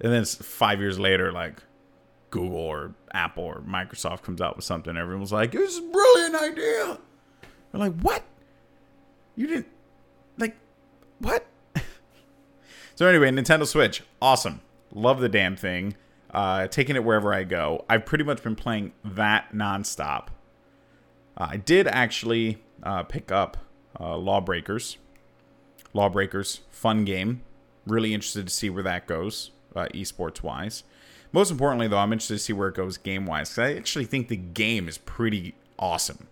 And 0.00 0.12
then 0.12 0.24
five 0.24 0.80
years 0.80 0.98
later, 0.98 1.32
like 1.32 1.62
Google 2.30 2.58
or 2.58 2.94
Apple 3.12 3.44
or 3.44 3.60
Microsoft 3.60 4.22
comes 4.22 4.40
out 4.40 4.56
with 4.56 4.64
something, 4.64 4.96
everyone's 4.96 5.32
like, 5.32 5.54
"It's 5.54 5.78
a 5.78 5.82
brilliant 5.82 6.34
idea." 6.34 6.98
They're 7.70 7.80
like, 7.80 8.00
"What? 8.00 8.24
You 9.36 9.46
didn't 9.46 9.68
like 10.38 10.56
what?" 11.18 11.46
so 12.96 13.06
anyway, 13.06 13.30
Nintendo 13.30 13.66
Switch, 13.66 14.02
awesome, 14.20 14.60
love 14.92 15.20
the 15.20 15.28
damn 15.28 15.56
thing. 15.56 15.94
Uh, 16.32 16.66
taking 16.66 16.96
it 16.96 17.04
wherever 17.04 17.34
I 17.34 17.44
go. 17.44 17.84
I've 17.88 18.06
pretty 18.06 18.24
much 18.24 18.42
been 18.42 18.56
playing 18.56 18.92
that 19.04 19.52
nonstop. 19.52 20.28
Uh, 21.36 21.48
I 21.50 21.56
did 21.58 21.86
actually 21.86 22.58
uh, 22.82 23.02
pick 23.02 23.30
up 23.30 23.58
uh, 24.00 24.16
Lawbreakers. 24.16 24.96
Lawbreakers, 25.92 26.60
fun 26.70 27.04
game. 27.04 27.42
Really 27.86 28.14
interested 28.14 28.46
to 28.46 28.52
see 28.52 28.70
where 28.70 28.82
that 28.82 29.06
goes, 29.06 29.50
uh, 29.76 29.88
esports 29.92 30.42
wise. 30.42 30.84
Most 31.32 31.50
importantly, 31.50 31.88
though, 31.88 31.98
I'm 31.98 32.12
interested 32.12 32.34
to 32.34 32.38
see 32.38 32.52
where 32.52 32.68
it 32.68 32.74
goes 32.74 32.96
game 32.96 33.26
wise. 33.26 33.58
I 33.58 33.74
actually 33.74 34.04
think 34.04 34.28
the 34.28 34.36
game 34.36 34.88
is 34.88 34.98
pretty 34.98 35.54
awesome. 35.78 36.28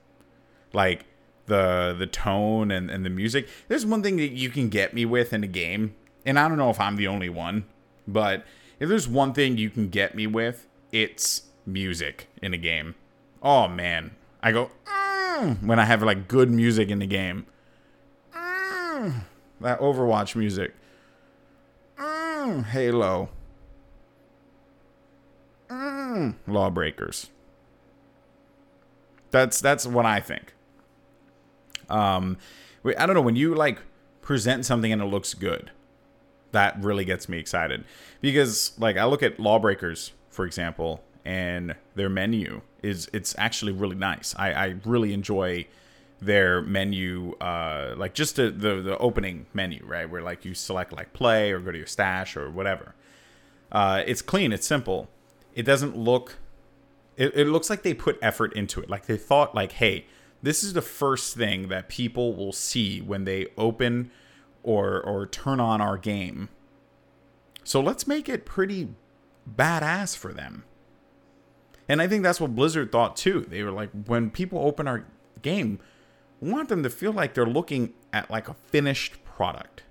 Like 0.72 1.04
the 1.46 1.94
the 1.98 2.06
tone 2.06 2.70
and, 2.70 2.90
and 2.90 3.04
the 3.04 3.10
music. 3.10 3.48
There's 3.68 3.84
one 3.84 4.02
thing 4.02 4.16
that 4.16 4.30
you 4.30 4.48
can 4.50 4.68
get 4.68 4.94
me 4.94 5.04
with 5.04 5.32
in 5.32 5.42
a 5.42 5.48
game, 5.48 5.94
and 6.24 6.38
I 6.38 6.48
don't 6.48 6.58
know 6.58 6.70
if 6.70 6.80
I'm 6.80 6.96
the 6.96 7.08
only 7.08 7.28
one, 7.28 7.64
but 8.06 8.44
if 8.80 8.88
there's 8.88 9.06
one 9.06 9.32
thing 9.32 9.56
you 9.56 9.70
can 9.70 9.88
get 9.88 10.14
me 10.14 10.26
with, 10.26 10.66
it's 10.90 11.42
music 11.64 12.28
in 12.42 12.52
a 12.52 12.58
game. 12.58 12.96
Oh 13.42 13.68
man, 13.68 14.10
I 14.42 14.50
go 14.50 14.70
mm, 14.86 15.62
when 15.62 15.78
I 15.78 15.84
have 15.84 16.02
like 16.02 16.26
good 16.26 16.50
music 16.50 16.88
in 16.88 16.98
the 16.98 17.06
game. 17.06 17.46
Mm, 18.34 19.20
that 19.60 19.78
Overwatch 19.78 20.34
music. 20.34 20.74
Mm, 21.96 22.64
Halo 22.64 23.28
mm, 25.70 26.34
lawbreakers. 26.46 27.30
That's 29.30 29.60
that's 29.60 29.86
what 29.86 30.06
I 30.06 30.20
think. 30.20 30.54
Um, 31.88 32.36
I 32.84 33.06
don't 33.06 33.14
know 33.14 33.20
when 33.20 33.36
you 33.36 33.54
like 33.54 33.80
present 34.22 34.66
something 34.66 34.92
and 34.92 35.00
it 35.00 35.06
looks 35.06 35.34
good. 35.34 35.70
That 36.52 36.82
really 36.82 37.04
gets 37.04 37.28
me 37.28 37.38
excited. 37.38 37.84
Because 38.20 38.72
like 38.78 38.96
I 38.96 39.04
look 39.04 39.22
at 39.22 39.38
lawbreakers 39.38 40.12
for 40.30 40.46
example 40.46 41.02
and 41.24 41.74
their 41.94 42.08
menu 42.08 42.62
is 42.82 43.08
it's 43.12 43.34
actually 43.38 43.72
really 43.72 43.96
nice. 43.96 44.34
I, 44.38 44.52
I 44.52 44.76
really 44.84 45.12
enjoy 45.12 45.66
their 46.22 46.60
menu 46.60 47.34
uh 47.40 47.94
like 47.96 48.12
just 48.12 48.36
the, 48.36 48.50
the 48.50 48.82
the 48.82 48.98
opening 48.98 49.46
menu 49.54 49.82
right? 49.86 50.08
Where 50.08 50.22
like 50.22 50.44
you 50.44 50.54
select 50.54 50.92
like 50.92 51.12
play 51.12 51.50
or 51.50 51.60
go 51.60 51.72
to 51.72 51.78
your 51.78 51.86
stash 51.86 52.36
or 52.36 52.50
whatever. 52.50 52.94
Uh 53.72 54.02
it's 54.06 54.22
clean 54.22 54.52
it's 54.52 54.66
simple. 54.66 55.08
It 55.54 55.62
doesn't 55.64 55.96
look 55.96 56.36
it, 57.16 57.32
it 57.34 57.46
looks 57.48 57.68
like 57.70 57.82
they 57.82 57.94
put 57.94 58.18
effort 58.22 58.52
into 58.54 58.80
it. 58.80 58.88
Like 58.90 59.06
they 59.06 59.16
thought 59.16 59.54
like 59.54 59.72
hey 59.72 60.06
this 60.42 60.64
is 60.64 60.72
the 60.72 60.82
first 60.82 61.36
thing 61.36 61.68
that 61.68 61.88
people 61.88 62.34
will 62.34 62.52
see 62.52 63.00
when 63.00 63.24
they 63.24 63.48
open 63.58 64.10
or 64.62 65.00
or 65.00 65.26
turn 65.26 65.60
on 65.60 65.80
our 65.80 65.96
game. 65.96 66.48
So 67.64 67.80
let's 67.80 68.06
make 68.06 68.28
it 68.28 68.44
pretty 68.44 68.88
badass 69.48 70.16
for 70.16 70.32
them. 70.32 70.64
And 71.88 72.00
i 72.00 72.06
think 72.06 72.22
that's 72.22 72.40
what 72.40 72.54
blizzard 72.54 72.92
thought 72.92 73.16
too. 73.16 73.40
They 73.48 73.62
were 73.62 73.72
like 73.72 73.90
when 74.06 74.30
people 74.30 74.58
open 74.60 74.86
our 74.86 75.06
game 75.42 75.80
want 76.40 76.68
them 76.68 76.82
to 76.82 76.90
feel 76.90 77.12
like 77.12 77.34
they're 77.34 77.46
looking 77.46 77.92
at 78.12 78.30
like 78.30 78.48
a 78.48 78.54
finished 78.54 79.24
product. 79.24 79.82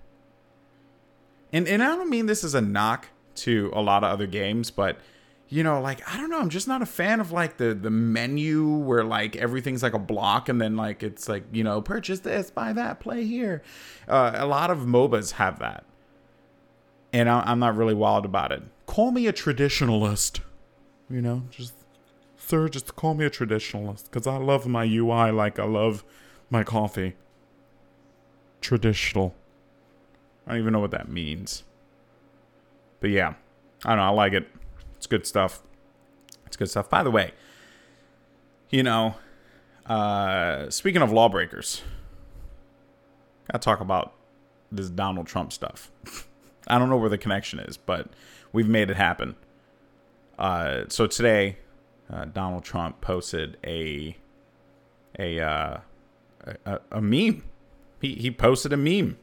And 1.52 1.68
and 1.68 1.84
i 1.84 1.88
don't 1.88 2.10
mean 2.10 2.28
this 2.28 2.44
as 2.44 2.54
a 2.54 2.62
knock 2.62 3.08
to 3.36 3.72
a 3.74 3.82
lot 3.82 4.04
of 4.04 4.12
other 4.12 4.28
games 4.28 4.70
but 4.70 5.00
you 5.50 5.64
know, 5.64 5.82
like 5.82 6.08
I 6.08 6.18
don't 6.18 6.30
know, 6.30 6.40
I'm 6.40 6.50
just 6.50 6.68
not 6.68 6.84
a 6.84 6.86
fan 6.86 7.20
of 7.20 7.32
like 7.32 7.58
the 7.58 7.74
the 7.74 7.90
menu 7.90 8.68
where 8.68 9.04
like 9.04 9.36
everything's 9.36 9.82
like 9.82 9.94
a 9.94 10.00
block 10.00 10.48
and 10.48 10.62
then 10.62 10.78
like 10.78 11.02
it's 11.02 11.28
like 11.28 11.44
you 11.52 11.64
know 11.64 11.82
purchase 11.82 12.20
this, 12.20 12.52
buy 12.52 12.72
that, 12.74 13.00
play 13.00 13.26
here. 13.26 13.64
Uh, 14.08 14.32
a 14.36 14.46
lot 14.46 14.70
of 14.70 14.80
MOBAs 14.80 15.34
have 15.34 15.58
that, 15.60 15.86
and 17.12 17.28
I, 17.28 17.52
am 17.52 17.60
not 17.60 17.76
really 17.76 17.96
wild 17.96 18.26
about 18.26 18.52
it. 18.52 18.62
Call 18.86 19.12
me 19.12 19.26
a 19.26 19.34
traditionalist, 19.34 20.40
you 21.10 21.22
know, 21.22 21.44
just 21.50 21.74
sir, 22.38 22.70
just 22.70 22.96
call 22.96 23.16
me 23.16 23.26
a 23.26 23.30
traditionalist 23.32 24.06
because 24.06 24.28
I 24.28 24.38
love 24.38 24.68
my 24.68 24.84
UI 24.84 25.32
like 25.32 25.58
I 25.58 25.66
love 25.66 26.04
my 26.52 26.64
coffee. 26.64 27.16
Traditional. 28.62 29.34
I 30.46 30.52
don't 30.52 30.62
even 30.62 30.74
know 30.74 30.80
what 30.80 30.92
that 30.92 31.10
means, 31.10 31.64
but 33.00 33.10
yeah, 33.10 33.34
I 33.84 33.90
don't 33.90 33.98
know. 33.98 34.04
I 34.04 34.10
like 34.10 34.34
it. 34.34 34.48
It's 35.00 35.08
good 35.08 35.26
stuff. 35.26 35.62
It's 36.46 36.58
good 36.58 36.70
stuff. 36.70 36.90
By 36.90 37.04
the 37.04 37.10
way, 37.10 37.32
you 38.70 38.84
know, 38.84 39.16
uh, 39.86 40.70
speaking 40.70 41.02
of 41.02 41.10
lawbreakers, 41.10 41.84
gotta 43.50 43.64
talk 43.64 43.80
about 43.80 44.14
this 44.70 44.90
Donald 44.90 45.26
Trump 45.26 45.54
stuff. 45.54 45.90
I 46.68 46.78
don't 46.78 46.90
know 46.90 46.98
where 46.98 47.10
the 47.10 47.18
connection 47.18 47.60
is, 47.60 47.78
but 47.78 48.10
we've 48.52 48.68
made 48.68 48.90
it 48.90 48.98
happen. 48.98 49.38
Uh, 50.38 50.82
so 50.90 51.08
today, 51.08 51.60
uh, 52.12 52.26
Donald 52.26 52.66
Trump 52.66 53.00
posted 53.00 53.56
a 53.64 54.18
a, 55.18 55.40
uh, 55.40 55.78
a 56.66 56.80
a 56.92 57.02
meme. 57.02 57.44
He 58.02 58.16
he 58.16 58.32
posted 58.32 58.74
a 58.74 58.78
meme. 58.78 59.18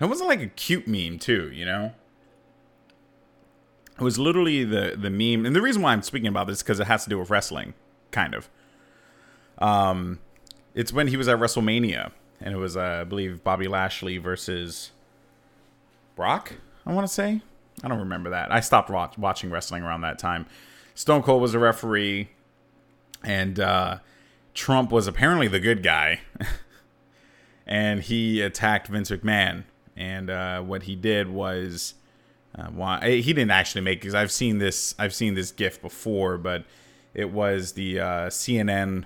It 0.00 0.06
wasn't 0.06 0.28
like 0.28 0.42
a 0.42 0.48
cute 0.48 0.88
meme, 0.88 1.20
too. 1.20 1.48
You 1.52 1.64
know, 1.64 1.92
it 3.98 4.02
was 4.02 4.18
literally 4.18 4.64
the 4.64 4.94
the 4.96 5.10
meme, 5.10 5.46
and 5.46 5.54
the 5.56 5.62
reason 5.62 5.82
why 5.82 5.92
I'm 5.92 6.02
speaking 6.02 6.28
about 6.28 6.46
this 6.46 6.58
is 6.58 6.62
because 6.62 6.80
it 6.80 6.86
has 6.86 7.04
to 7.04 7.10
do 7.10 7.18
with 7.18 7.30
wrestling, 7.30 7.74
kind 8.10 8.34
of. 8.34 8.48
Um, 9.58 10.18
it's 10.74 10.92
when 10.92 11.08
he 11.08 11.16
was 11.16 11.28
at 11.28 11.38
WrestleMania, 11.38 12.12
and 12.40 12.54
it 12.54 12.58
was 12.58 12.76
uh, 12.76 12.98
I 13.00 13.04
believe 13.04 13.42
Bobby 13.42 13.68
Lashley 13.68 14.18
versus 14.18 14.90
Brock. 16.14 16.54
I 16.84 16.92
want 16.92 17.06
to 17.06 17.12
say 17.12 17.40
I 17.82 17.88
don't 17.88 17.98
remember 17.98 18.30
that. 18.30 18.52
I 18.52 18.60
stopped 18.60 18.90
watch, 18.90 19.18
watching 19.18 19.50
wrestling 19.50 19.82
around 19.82 20.02
that 20.02 20.18
time. 20.18 20.46
Stone 20.94 21.22
Cold 21.22 21.42
was 21.42 21.54
a 21.54 21.58
referee, 21.58 22.30
and 23.22 23.60
uh, 23.60 23.98
Trump 24.54 24.90
was 24.90 25.06
apparently 25.06 25.48
the 25.48 25.60
good 25.60 25.82
guy, 25.82 26.20
and 27.66 28.02
he 28.02 28.40
attacked 28.40 28.88
Vince 28.88 29.10
McMahon. 29.10 29.64
And 29.96 30.28
uh, 30.30 30.62
what 30.62 30.84
he 30.84 30.94
did 30.94 31.28
was 31.28 31.94
uh, 32.58 32.68
why 32.68 33.20
he 33.20 33.32
didn't 33.32 33.50
actually 33.50 33.82
make 33.82 34.00
because 34.00 34.14
I've 34.14 34.32
seen 34.32 34.58
this 34.58 34.94
I've 34.98 35.14
seen 35.14 35.34
this 35.34 35.52
GIF 35.52 35.80
before, 35.80 36.38
but 36.38 36.64
it 37.14 37.30
was 37.30 37.72
the 37.72 38.00
uh, 38.00 38.04
CNN 38.28 39.04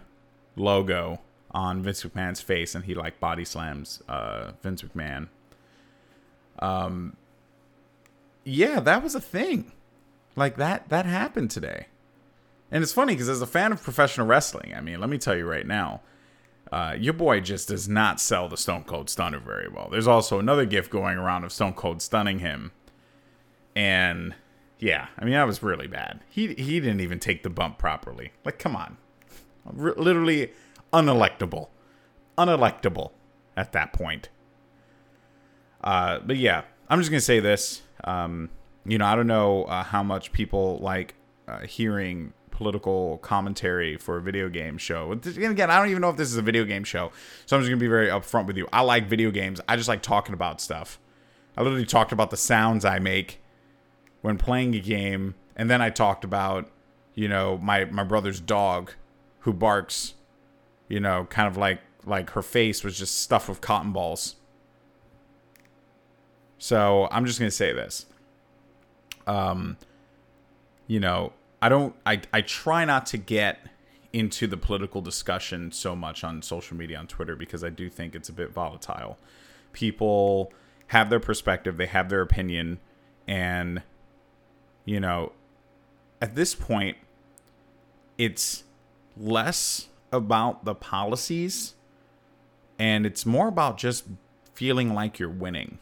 logo 0.56 1.20
on 1.50 1.82
Vince 1.82 2.04
McMahon's 2.04 2.40
face, 2.40 2.74
and 2.74 2.84
he 2.84 2.94
like 2.94 3.18
body 3.18 3.44
slams 3.44 4.02
uh, 4.08 4.52
Vince 4.62 4.82
McMahon. 4.82 5.28
Um, 6.60 7.16
yeah, 8.44 8.80
that 8.80 9.02
was 9.02 9.14
a 9.14 9.20
thing. 9.20 9.72
Like 10.36 10.56
that 10.56 10.88
that 10.88 11.06
happened 11.06 11.50
today, 11.50 11.86
and 12.70 12.82
it's 12.82 12.92
funny 12.92 13.14
because 13.14 13.28
as 13.28 13.42
a 13.42 13.46
fan 13.46 13.72
of 13.72 13.82
professional 13.82 14.28
wrestling, 14.28 14.74
I 14.76 14.80
mean, 14.80 15.00
let 15.00 15.10
me 15.10 15.18
tell 15.18 15.36
you 15.36 15.46
right 15.46 15.66
now. 15.66 16.02
Uh, 16.70 16.94
your 16.96 17.14
boy 17.14 17.40
just 17.40 17.66
does 17.66 17.88
not 17.88 18.20
sell 18.20 18.48
the 18.48 18.56
Stone 18.56 18.84
Cold 18.84 19.10
Stunner 19.10 19.40
very 19.40 19.68
well. 19.68 19.88
There's 19.90 20.06
also 20.06 20.38
another 20.38 20.64
gift 20.64 20.88
going 20.88 21.18
around 21.18 21.42
of 21.42 21.50
Stone 21.50 21.72
Cold 21.72 22.00
stunning 22.00 22.38
him 22.38 22.70
and 23.81 24.35
yeah, 24.79 25.07
I 25.19 25.25
mean 25.25 25.33
that 25.33 25.47
was 25.47 25.62
really 25.62 25.87
bad. 25.87 26.21
He 26.29 26.49
he 26.49 26.81
didn't 26.81 27.01
even 27.01 27.19
take 27.19 27.43
the 27.43 27.49
bump 27.49 27.79
properly. 27.79 28.33
Like, 28.45 28.59
come 28.59 28.77
on, 28.77 28.99
R- 29.66 29.95
literally 29.97 30.53
unelectable, 30.93 31.69
unelectable 32.37 33.12
at 33.57 33.73
that 33.73 33.95
point. 33.95 34.29
Uh, 35.83 36.19
but 36.19 36.37
yeah, 36.37 36.64
I'm 36.90 37.01
just 37.01 37.11
gonna 37.11 37.23
say 37.23 37.40
this. 37.40 37.81
Um, 38.05 38.51
you 38.85 38.99
know, 38.99 39.07
I 39.07 39.16
don't 39.16 39.27
know 39.27 39.64
uh, 39.64 39.83
how 39.83 40.03
much 40.03 40.31
people 40.33 40.79
like 40.81 41.14
uh, 41.49 41.61
hearing 41.61 42.35
political 42.51 43.16
commentary 43.19 43.97
for 43.97 44.19
a 44.19 44.21
video 44.21 44.51
game 44.51 44.77
show. 44.77 45.12
Again, 45.12 45.71
I 45.71 45.79
don't 45.79 45.88
even 45.88 46.03
know 46.03 46.11
if 46.11 46.19
this 46.19 46.29
is 46.29 46.37
a 46.37 46.43
video 46.43 46.66
game 46.66 46.85
show, 46.85 47.12
so 47.47 47.57
I'm 47.57 47.62
just 47.62 47.71
gonna 47.71 47.81
be 47.81 47.88
very 47.88 48.09
upfront 48.09 48.45
with 48.45 48.59
you. 48.59 48.69
I 48.75 48.83
like 48.83 49.09
video 49.09 49.31
games. 49.31 49.59
I 49.66 49.77
just 49.77 49.88
like 49.88 50.03
talking 50.03 50.35
about 50.35 50.61
stuff. 50.61 50.99
I 51.57 51.62
literally 51.62 51.87
talked 51.87 52.12
about 52.12 52.31
the 52.31 52.37
sounds 52.37 52.85
I 52.85 52.99
make 52.99 53.39
when 54.22 54.38
playing 54.38 54.74
a 54.74 54.80
game, 54.80 55.35
and 55.56 55.70
then 55.70 55.80
I 55.80 55.90
talked 55.90 56.24
about, 56.24 56.70
you 57.14 57.28
know, 57.28 57.59
my 57.59 57.85
my 57.87 58.04
brother's 58.04 58.40
dog 58.40 58.92
who 59.40 59.52
barks, 59.52 60.14
you 60.88 61.00
know, 61.00 61.26
kind 61.30 61.48
of 61.48 61.56
like 61.56 61.80
like 62.04 62.30
her 62.30 62.42
face 62.42 62.83
was 62.85 62.98
just 62.98 63.20
stuffed 63.20 63.48
with 63.48 63.61
cotton 63.61 63.92
balls. 63.92 64.37
So 66.59 67.09
I'm 67.11 67.24
just 67.24 67.38
gonna 67.38 67.50
say 67.50 67.72
this. 67.72 68.06
Um, 69.26 69.76
you 70.87 71.00
know, 71.00 71.33
I 71.62 71.68
don't. 71.68 71.94
I 72.04 72.20
I 72.33 72.40
try 72.42 72.85
not 72.85 73.06
to 73.06 73.16
get 73.18 73.59
into 74.12 74.46
the 74.46 74.56
political 74.56 75.00
discussion 75.00 75.70
so 75.70 75.94
much 75.94 76.24
on 76.24 76.42
social 76.42 76.76
media 76.76 76.98
on 76.98 77.06
Twitter 77.06 77.37
because 77.37 77.62
I 77.62 77.70
do 77.70 77.88
think 77.88 78.14
it's 78.14 78.28
a 78.28 78.33
bit 78.33 78.50
volatile. 78.52 79.18
People 79.72 80.52
have 80.88 81.11
their 81.11 81.20
perspective, 81.20 81.76
they 81.76 81.87
have 81.87 82.09
their 82.09 82.20
opinion, 82.20 82.80
and 83.28 83.83
you 84.85 85.01
know, 85.01 85.33
at 86.21 86.35
this 86.35 86.55
point, 86.55 86.97
it's 88.19 88.64
less 89.16 89.88
about 90.12 90.64
the 90.64 90.75
policies 90.75 91.75
and 92.79 93.05
it's 93.05 93.27
more 93.27 93.49
about 93.49 93.77
just 93.77 94.05
feeling 94.55 94.95
like 94.95 95.19
you're 95.19 95.29
winning. 95.29 95.79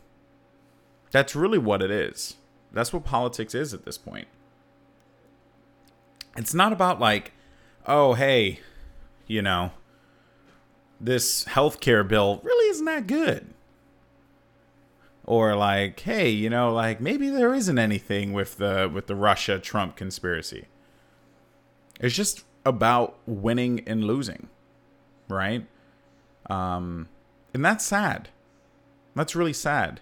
That's 1.11 1.35
really 1.35 1.59
what 1.59 1.83
it 1.83 1.91
is. 1.91 2.37
That's 2.73 2.93
what 2.93 3.05
politics 3.05 3.55
is 3.55 3.73
at 3.73 3.85
this 3.85 3.97
point. 3.97 4.29
It's 6.37 6.55
not 6.55 6.73
about 6.73 7.01
like, 7.01 7.33
oh, 7.87 8.15
hey, 8.15 8.61
you 9.27 9.43
know, 9.43 9.71
this 11.01 11.45
healthcare 11.45 12.07
bill 12.07 12.41
really 12.43 12.71
isn't 12.71 12.85
that 12.85 13.07
good. 13.07 13.55
Or 15.29 15.55
like, 15.55 16.01
hey, 16.01 16.31
you 16.31 16.49
know, 16.49 16.73
like 16.73 17.03
maybe 17.03 17.29
there 17.29 17.53
isn't 17.53 17.79
anything 17.79 18.33
with 18.33 18.57
the 18.57 18.91
with 18.91 19.09
the 19.09 19.15
Russia 19.15 19.59
Trump 19.59 19.95
conspiracy. 19.95 20.69
It's 22.01 22.15
just 22.15 22.45
about 22.65 23.19
winning 23.27 23.83
and 23.87 24.05
losing, 24.05 24.49
right? 25.29 25.67
Um, 26.49 27.11
and 27.53 27.63
that's 27.63 27.85
sad. 27.85 28.31
That's 29.15 29.37
really 29.37 29.53
sad. 29.53 30.01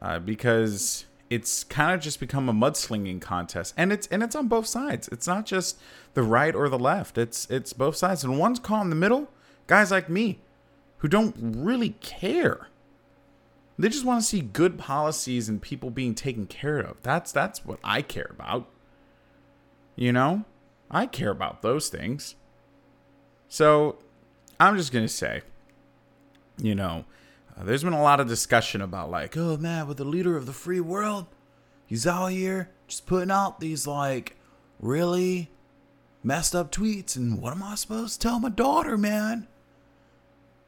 Uh, 0.00 0.20
because 0.20 1.06
it's 1.28 1.64
kind 1.64 1.92
of 1.92 2.00
just 2.00 2.20
become 2.20 2.48
a 2.48 2.52
mudslinging 2.52 3.20
contest, 3.20 3.74
and 3.76 3.92
it's 3.92 4.06
and 4.12 4.22
it's 4.22 4.36
on 4.36 4.46
both 4.46 4.68
sides. 4.68 5.08
It's 5.08 5.26
not 5.26 5.44
just 5.44 5.76
the 6.14 6.22
right 6.22 6.54
or 6.54 6.68
the 6.68 6.78
left. 6.78 7.18
It's 7.18 7.50
it's 7.50 7.72
both 7.72 7.96
sides, 7.96 8.22
and 8.22 8.38
one's 8.38 8.60
caught 8.60 8.84
in 8.84 8.90
the 8.90 8.94
middle. 8.94 9.28
Guys 9.66 9.90
like 9.90 10.08
me, 10.08 10.38
who 10.98 11.08
don't 11.08 11.34
really 11.36 11.96
care. 12.00 12.68
They 13.78 13.88
just 13.88 14.04
want 14.04 14.20
to 14.20 14.26
see 14.26 14.40
good 14.40 14.78
policies 14.78 15.48
and 15.48 15.60
people 15.60 15.90
being 15.90 16.14
taken 16.14 16.46
care 16.46 16.78
of. 16.78 17.02
That's 17.02 17.32
that's 17.32 17.64
what 17.64 17.78
I 17.82 18.02
care 18.02 18.30
about. 18.30 18.68
You 19.96 20.12
know, 20.12 20.44
I 20.90 21.06
care 21.06 21.30
about 21.30 21.62
those 21.62 21.88
things. 21.88 22.34
So 23.48 23.96
I'm 24.60 24.76
just 24.76 24.92
going 24.92 25.04
to 25.04 25.12
say, 25.12 25.42
you 26.58 26.74
know, 26.74 27.04
uh, 27.56 27.64
there's 27.64 27.84
been 27.84 27.92
a 27.92 28.02
lot 28.02 28.20
of 28.20 28.28
discussion 28.28 28.80
about, 28.80 29.10
like, 29.10 29.36
oh 29.36 29.56
man, 29.56 29.86
with 29.86 29.96
the 29.96 30.04
leader 30.04 30.36
of 30.36 30.46
the 30.46 30.52
free 30.52 30.80
world, 30.80 31.26
he's 31.86 32.06
out 32.06 32.28
here 32.28 32.70
just 32.86 33.06
putting 33.06 33.30
out 33.30 33.60
these, 33.60 33.86
like, 33.86 34.36
really 34.80 35.50
messed 36.22 36.54
up 36.54 36.70
tweets. 36.70 37.16
And 37.16 37.40
what 37.40 37.52
am 37.52 37.62
I 37.62 37.74
supposed 37.74 38.20
to 38.20 38.28
tell 38.28 38.38
my 38.38 38.48
daughter, 38.48 38.96
man? 38.96 39.48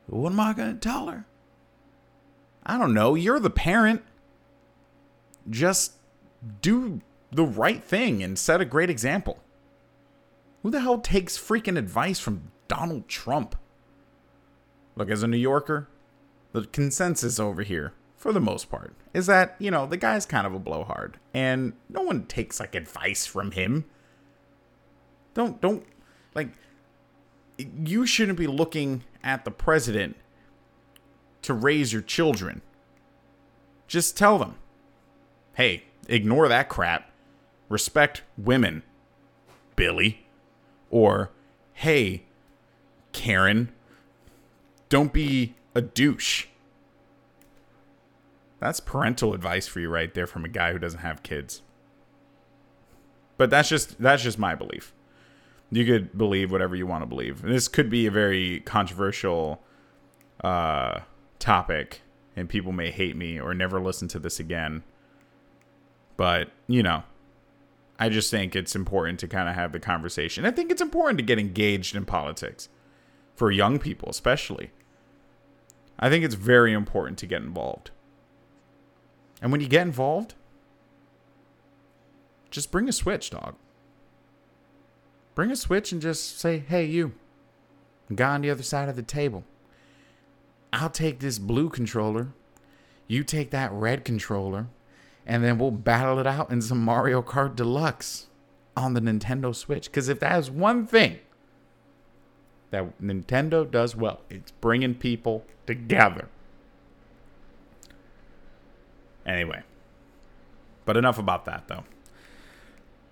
What 0.06 0.32
am 0.32 0.40
I 0.40 0.52
going 0.52 0.74
to 0.74 0.80
tell 0.80 1.06
her? 1.06 1.26
I 2.66 2.78
don't 2.78 2.94
know. 2.94 3.14
You're 3.14 3.40
the 3.40 3.50
parent. 3.50 4.02
Just 5.48 5.94
do 6.62 7.00
the 7.30 7.44
right 7.44 7.82
thing 7.82 8.22
and 8.22 8.38
set 8.38 8.60
a 8.60 8.64
great 8.64 8.90
example. 8.90 9.38
Who 10.62 10.70
the 10.70 10.80
hell 10.80 10.98
takes 10.98 11.36
freaking 11.36 11.76
advice 11.76 12.18
from 12.18 12.50
Donald 12.68 13.08
Trump? 13.08 13.56
Look, 14.96 15.10
as 15.10 15.22
a 15.22 15.28
New 15.28 15.36
Yorker, 15.36 15.88
the 16.52 16.62
consensus 16.62 17.38
over 17.38 17.62
here, 17.62 17.92
for 18.16 18.32
the 18.32 18.40
most 18.40 18.70
part, 18.70 18.94
is 19.12 19.26
that, 19.26 19.56
you 19.58 19.70
know, 19.70 19.86
the 19.86 19.96
guy's 19.96 20.24
kind 20.24 20.46
of 20.46 20.54
a 20.54 20.58
blowhard. 20.58 21.18
And 21.34 21.74
no 21.90 22.00
one 22.00 22.24
takes, 22.24 22.60
like, 22.60 22.74
advice 22.74 23.26
from 23.26 23.50
him. 23.50 23.84
Don't, 25.34 25.60
don't, 25.60 25.84
like, 26.34 26.48
you 27.58 28.06
shouldn't 28.06 28.38
be 28.38 28.46
looking 28.46 29.02
at 29.22 29.44
the 29.44 29.50
president 29.50 30.16
to 31.44 31.54
raise 31.54 31.92
your 31.92 32.02
children. 32.02 32.62
Just 33.86 34.16
tell 34.16 34.38
them, 34.38 34.56
hey, 35.54 35.84
ignore 36.08 36.48
that 36.48 36.68
crap. 36.68 37.10
Respect 37.68 38.22
women, 38.36 38.82
Billy. 39.76 40.26
Or, 40.90 41.30
hey, 41.72 42.24
Karen, 43.12 43.72
don't 44.88 45.12
be 45.12 45.54
a 45.74 45.80
douche. 45.80 46.46
That's 48.60 48.80
parental 48.80 49.34
advice 49.34 49.66
for 49.66 49.80
you 49.80 49.88
right 49.88 50.12
there 50.14 50.26
from 50.26 50.44
a 50.44 50.48
guy 50.48 50.72
who 50.72 50.78
doesn't 50.78 51.00
have 51.00 51.22
kids. 51.22 51.62
But 53.36 53.50
that's 53.50 53.68
just 53.68 54.00
that's 54.00 54.22
just 54.22 54.38
my 54.38 54.54
belief. 54.54 54.94
You 55.70 55.84
could 55.84 56.16
believe 56.16 56.52
whatever 56.52 56.76
you 56.76 56.86
want 56.86 57.02
to 57.02 57.06
believe. 57.06 57.42
And 57.44 57.52
this 57.52 57.68
could 57.68 57.90
be 57.90 58.06
a 58.06 58.10
very 58.10 58.60
controversial 58.60 59.60
uh, 60.42 61.00
topic, 61.44 62.00
and 62.34 62.48
people 62.48 62.72
may 62.72 62.90
hate 62.90 63.16
me 63.16 63.38
or 63.38 63.52
never 63.52 63.78
listen 63.78 64.08
to 64.08 64.18
this 64.18 64.40
again. 64.40 64.82
But 66.16 66.50
you 66.66 66.82
know, 66.82 67.02
I 67.98 68.08
just 68.08 68.30
think 68.30 68.56
it's 68.56 68.74
important 68.74 69.20
to 69.20 69.28
kind 69.28 69.48
of 69.48 69.54
have 69.54 69.72
the 69.72 69.78
conversation. 69.78 70.46
I 70.46 70.50
think 70.50 70.70
it's 70.70 70.80
important 70.80 71.18
to 71.18 71.24
get 71.24 71.38
engaged 71.38 71.94
in 71.94 72.06
politics 72.06 72.68
for 73.36 73.50
young 73.50 73.78
people, 73.78 74.08
especially. 74.08 74.70
I 75.98 76.08
think 76.08 76.24
it's 76.24 76.34
very 76.34 76.72
important 76.72 77.18
to 77.18 77.26
get 77.26 77.42
involved. 77.42 77.90
And 79.42 79.52
when 79.52 79.60
you 79.60 79.68
get 79.68 79.82
involved, 79.82 80.34
just 82.50 82.72
bring 82.72 82.88
a 82.88 82.92
switch, 82.92 83.30
dog. 83.30 83.54
Bring 85.34 85.50
a 85.50 85.56
switch 85.56 85.92
and 85.92 86.00
just 86.00 86.38
say, 86.38 86.58
hey, 86.58 86.84
you, 86.84 87.12
guy 88.14 88.34
on 88.34 88.40
the 88.40 88.50
other 88.50 88.62
side 88.62 88.88
of 88.88 88.96
the 88.96 89.02
table. 89.02 89.44
I'll 90.74 90.90
take 90.90 91.20
this 91.20 91.38
blue 91.38 91.68
controller. 91.68 92.32
You 93.06 93.22
take 93.22 93.50
that 93.50 93.70
red 93.72 94.04
controller 94.04 94.66
and 95.24 95.44
then 95.44 95.56
we'll 95.56 95.70
battle 95.70 96.18
it 96.18 96.26
out 96.26 96.50
in 96.50 96.60
some 96.60 96.82
Mario 96.84 97.22
Kart 97.22 97.54
Deluxe 97.54 98.26
on 98.76 98.94
the 98.94 99.00
Nintendo 99.00 99.54
Switch. 99.54 99.84
Because 99.86 100.08
if 100.08 100.18
that 100.18 100.36
is 100.38 100.50
one 100.50 100.84
thing 100.84 101.20
that 102.70 103.00
Nintendo 103.00 103.70
does 103.70 103.94
well, 103.94 104.22
it's 104.28 104.50
bringing 104.50 104.94
people 104.94 105.44
together. 105.64 106.28
Anyway, 109.24 109.62
but 110.84 110.96
enough 110.96 111.18
about 111.18 111.44
that 111.44 111.68
though. 111.68 111.84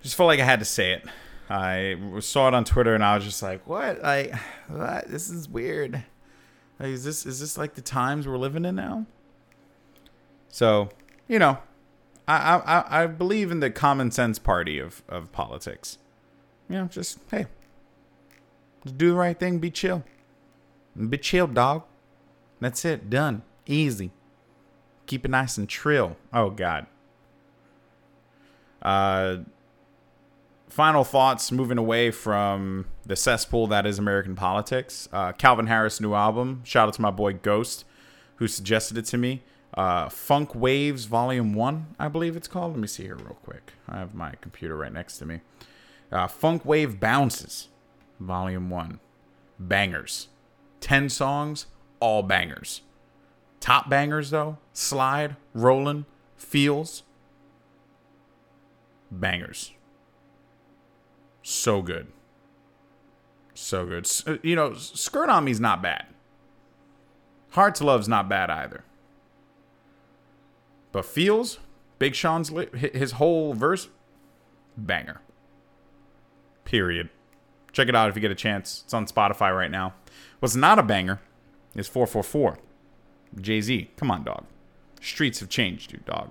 Just 0.03 0.17
felt 0.17 0.27
like 0.27 0.41
I 0.41 0.45
had 0.45 0.59
to 0.59 0.65
say 0.65 0.93
it. 0.93 1.05
I 1.49 1.97
saw 2.19 2.49
it 2.49 2.55
on 2.55 2.65
Twitter 2.65 2.95
and 2.95 3.05
I 3.05 3.15
was 3.15 3.25
just 3.25 3.41
like, 3.41 3.67
"What? 3.69 4.03
Like, 4.03 4.35
what? 4.69 5.09
This 5.09 5.31
is 5.31 5.49
weird. 5.49 6.05
Like, 6.83 6.91
is 6.91 7.05
this 7.05 7.25
is 7.25 7.39
this 7.39 7.57
like 7.57 7.75
the 7.75 7.81
times 7.81 8.27
we're 8.27 8.37
living 8.37 8.65
in 8.65 8.75
now?" 8.75 9.07
So, 10.49 10.89
you 11.29 11.39
know, 11.39 11.59
I, 12.27 12.57
I 12.57 13.03
I 13.05 13.07
believe 13.07 13.53
in 13.53 13.61
the 13.61 13.71
common 13.71 14.11
sense 14.11 14.41
party 14.41 14.81
of 14.81 15.05
of 15.09 15.31
politics. 15.31 15.99
You 16.69 16.79
know, 16.79 16.87
just 16.87 17.21
hey, 17.31 17.47
just 18.83 18.99
do 18.99 19.11
the 19.11 19.15
right 19.15 19.39
thing, 19.39 19.61
be 19.61 19.71
chill, 19.71 20.03
be 21.09 21.19
chill, 21.19 21.47
dog. 21.47 21.85
That's 22.59 22.85
it, 22.85 23.09
done, 23.09 23.43
easy. 23.65 24.11
Keep 25.07 25.25
it 25.25 25.31
nice 25.31 25.57
and 25.57 25.69
trill. 25.69 26.17
Oh 26.33 26.51
God. 26.51 26.87
Uh, 28.81 29.39
final 30.73 31.05
thoughts. 31.05 31.53
Moving 31.53 31.79
away 31.79 32.11
from 32.11 32.87
the 33.07 33.17
cesspool 33.17 33.67
that 33.69 33.87
is 33.87 33.99
American 33.99 34.35
politics. 34.35 35.09
Uh, 35.13 35.33
Calvin 35.33 35.67
Harris' 35.67 36.01
new 36.01 36.15
album. 36.15 36.63
Shout 36.65 36.89
out 36.89 36.95
to 36.95 37.03
my 37.03 37.11
boy 37.11 37.35
Ghost, 37.35 37.85
who 38.37 38.49
suggested 38.49 38.99
it 38.99 39.05
to 39.07 39.19
me 39.19 39.43
uh, 39.75 40.09
Funk 40.09 40.55
Waves 40.55 41.07
Volume 41.07 41.55
1, 41.55 41.95
I 41.99 42.09
believe 42.09 42.37
it's 42.37 42.49
called. 42.49 42.73
Let 42.73 42.81
me 42.81 42.87
see 42.87 43.05
here 43.05 43.17
real 43.17 43.39
quick. 43.43 43.73
I 43.89 43.99
have 43.99 44.15
my 44.15 44.33
computer 44.41 44.77
right 44.77 44.93
next 44.93 45.19
to 45.19 45.27
me. 45.27 45.41
Uh, 46.11 46.27
Funk 46.27 46.65
Wav 46.65 47.01
Bounces 47.01 47.69
Volume 48.21 48.69
1. 48.69 49.01
Bangers. 49.59 50.29
10 50.81 51.09
songs, 51.09 51.67
all 52.01 52.23
bangers. 52.23 52.83
Top 53.61 53.89
bangers, 53.89 54.31
though 54.31 54.59
Slide, 54.73 55.37
Rolling, 55.55 56.05
Feels. 56.37 57.05
Bangers. 59.11 59.73
So 61.43 61.83
good. 61.83 62.09
So 63.55 63.87
good. 63.87 64.11
Uh, 64.27 64.37
you 64.43 64.57
know, 64.57 64.71
Skrt 64.71 65.29
on 65.29 65.45
Me's 65.45 65.61
not 65.61 65.83
bad. 65.83 66.07
Hearts 67.51 67.83
Love's 67.83 68.09
not 68.09 68.29
bad 68.29 68.51
either. 68.51 68.85
But 70.91 71.05
feels 71.05 71.59
Big 71.99 72.15
Sean's 72.15 72.51
his 72.75 73.13
whole 73.13 73.55
verse 73.55 73.89
banger. 74.77 75.21
Period. 76.65 77.11
Check 77.73 77.89
it 77.89 77.97
out 77.97 78.09
if 78.09 78.17
you 78.17 78.21
get 78.21 78.31
a 78.31 78.37
chance. 78.37 78.83
It's 78.85 78.95
on 78.95 79.07
Spotify 79.07 79.57
right 79.57 79.71
now. 79.71 79.95
What's 80.41 80.57
not 80.57 80.79
a 80.79 80.83
banger 80.83 81.21
is 81.75 81.89
444. 81.89 82.59
Jay 83.41 83.61
Z. 83.61 83.91
Come 83.97 84.11
on, 84.11 84.25
dog. 84.25 84.45
Streets 85.01 85.41
have 85.41 85.49
changed, 85.49 85.91
dude, 85.91 86.05
dog. 86.05 86.31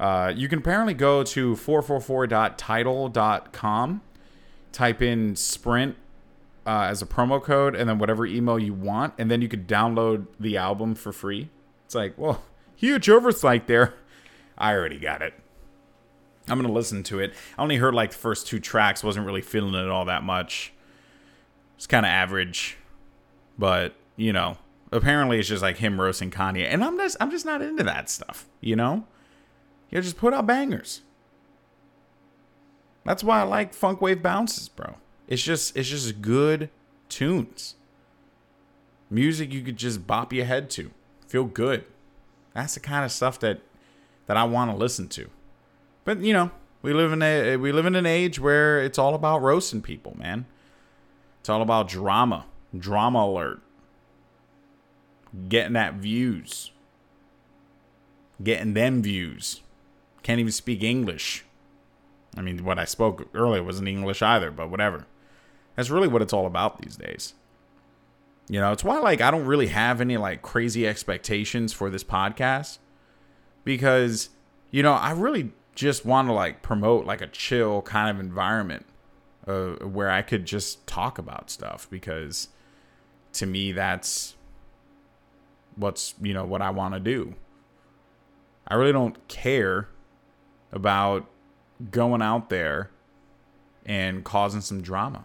Uh, 0.00 0.32
you 0.34 0.48
can 0.48 0.58
apparently 0.60 0.94
go 0.94 1.22
to 1.22 1.54
444.tidal.com, 1.56 4.00
type 4.72 5.02
in 5.02 5.36
Sprint 5.36 5.96
uh, 6.66 6.86
as 6.88 7.02
a 7.02 7.06
promo 7.06 7.42
code, 7.42 7.76
and 7.76 7.86
then 7.86 7.98
whatever 7.98 8.24
email 8.24 8.58
you 8.58 8.72
want, 8.72 9.12
and 9.18 9.30
then 9.30 9.42
you 9.42 9.48
could 9.48 9.68
download 9.68 10.26
the 10.40 10.56
album 10.56 10.94
for 10.94 11.12
free. 11.12 11.50
It's 11.84 11.94
like, 11.94 12.16
well, 12.16 12.42
huge 12.76 13.10
oversight 13.10 13.66
there. 13.66 13.92
I 14.56 14.72
already 14.72 14.98
got 14.98 15.20
it. 15.20 15.34
I'm 16.48 16.58
gonna 16.60 16.72
listen 16.72 17.02
to 17.04 17.20
it. 17.20 17.34
I 17.58 17.62
only 17.62 17.76
heard 17.76 17.94
like 17.94 18.12
the 18.12 18.16
first 18.16 18.46
two 18.46 18.58
tracks. 18.58 19.04
wasn't 19.04 19.26
really 19.26 19.42
feeling 19.42 19.74
it 19.74 19.90
all 19.90 20.06
that 20.06 20.22
much. 20.22 20.72
It's 21.76 21.86
kind 21.86 22.06
of 22.06 22.10
average, 22.10 22.78
but 23.58 23.94
you 24.16 24.32
know, 24.32 24.56
apparently 24.92 25.38
it's 25.38 25.48
just 25.48 25.62
like 25.62 25.76
him 25.76 26.00
roasting 26.00 26.30
Kanye, 26.30 26.64
and 26.64 26.82
I'm 26.82 26.96
just 26.96 27.18
I'm 27.20 27.30
just 27.30 27.44
not 27.44 27.60
into 27.60 27.84
that 27.84 28.08
stuff. 28.08 28.46
You 28.62 28.76
know, 28.76 29.04
you 29.90 30.00
just 30.00 30.16
put 30.16 30.32
out 30.32 30.46
bangers. 30.46 31.02
That's 33.04 33.24
why 33.24 33.40
I 33.40 33.44
like 33.44 33.74
Funk 33.74 34.00
Wav 34.00 34.22
Bounces, 34.22 34.68
bro. 34.68 34.96
It's 35.26 35.42
just 35.42 35.76
it's 35.76 35.88
just 35.88 36.20
good 36.20 36.70
tunes. 37.08 37.74
Music 39.08 39.52
you 39.52 39.62
could 39.62 39.76
just 39.76 40.06
bop 40.06 40.32
your 40.32 40.44
head 40.44 40.70
to, 40.70 40.90
feel 41.26 41.44
good. 41.44 41.84
That's 42.54 42.74
the 42.74 42.80
kind 42.80 43.04
of 43.04 43.12
stuff 43.12 43.40
that 43.40 43.60
that 44.26 44.36
I 44.36 44.44
want 44.44 44.70
to 44.70 44.76
listen 44.76 45.08
to. 45.08 45.28
But 46.04 46.20
you 46.20 46.32
know, 46.32 46.50
we 46.82 46.92
live 46.92 47.12
in 47.12 47.22
a 47.22 47.56
we 47.56 47.72
live 47.72 47.86
in 47.86 47.96
an 47.96 48.06
age 48.06 48.38
where 48.38 48.80
it's 48.80 48.98
all 48.98 49.14
about 49.14 49.42
roasting 49.42 49.82
people, 49.82 50.16
man. 50.16 50.46
It's 51.40 51.48
all 51.48 51.62
about 51.62 51.88
drama, 51.88 52.46
drama 52.76 53.24
alert, 53.24 53.60
getting 55.48 55.72
that 55.72 55.94
views, 55.94 56.70
getting 58.42 58.74
them 58.74 59.02
views. 59.02 59.62
Can't 60.30 60.38
even 60.38 60.52
speak 60.52 60.84
English. 60.84 61.44
I 62.36 62.40
mean, 62.40 62.64
what 62.64 62.78
I 62.78 62.84
spoke 62.84 63.28
earlier 63.34 63.64
wasn't 63.64 63.88
English 63.88 64.22
either, 64.22 64.52
but 64.52 64.70
whatever. 64.70 65.08
That's 65.74 65.90
really 65.90 66.06
what 66.06 66.22
it's 66.22 66.32
all 66.32 66.46
about 66.46 66.80
these 66.80 66.94
days. 66.94 67.34
You 68.48 68.60
know, 68.60 68.70
it's 68.70 68.84
why 68.84 69.00
like 69.00 69.20
I 69.20 69.32
don't 69.32 69.44
really 69.44 69.66
have 69.66 70.00
any 70.00 70.16
like 70.18 70.40
crazy 70.40 70.86
expectations 70.86 71.72
for 71.72 71.90
this 71.90 72.04
podcast 72.04 72.78
because 73.64 74.30
you 74.70 74.84
know, 74.84 74.92
I 74.92 75.10
really 75.10 75.50
just 75.74 76.06
want 76.06 76.28
to 76.28 76.32
like 76.32 76.62
promote 76.62 77.06
like 77.06 77.22
a 77.22 77.26
chill 77.26 77.82
kind 77.82 78.08
of 78.08 78.24
environment 78.24 78.86
uh, 79.48 79.84
where 79.84 80.12
I 80.12 80.22
could 80.22 80.46
just 80.46 80.86
talk 80.86 81.18
about 81.18 81.50
stuff 81.50 81.88
because 81.90 82.50
to 83.32 83.46
me 83.46 83.72
that's 83.72 84.36
what's 85.74 86.14
you 86.22 86.32
know 86.32 86.44
what 86.44 86.62
I 86.62 86.70
want 86.70 86.94
to 86.94 87.00
do. 87.00 87.34
I 88.68 88.76
really 88.76 88.92
don't 88.92 89.26
care 89.26 89.88
about 90.72 91.28
going 91.90 92.22
out 92.22 92.50
there 92.50 92.90
and 93.84 94.24
causing 94.24 94.60
some 94.60 94.82
drama. 94.82 95.24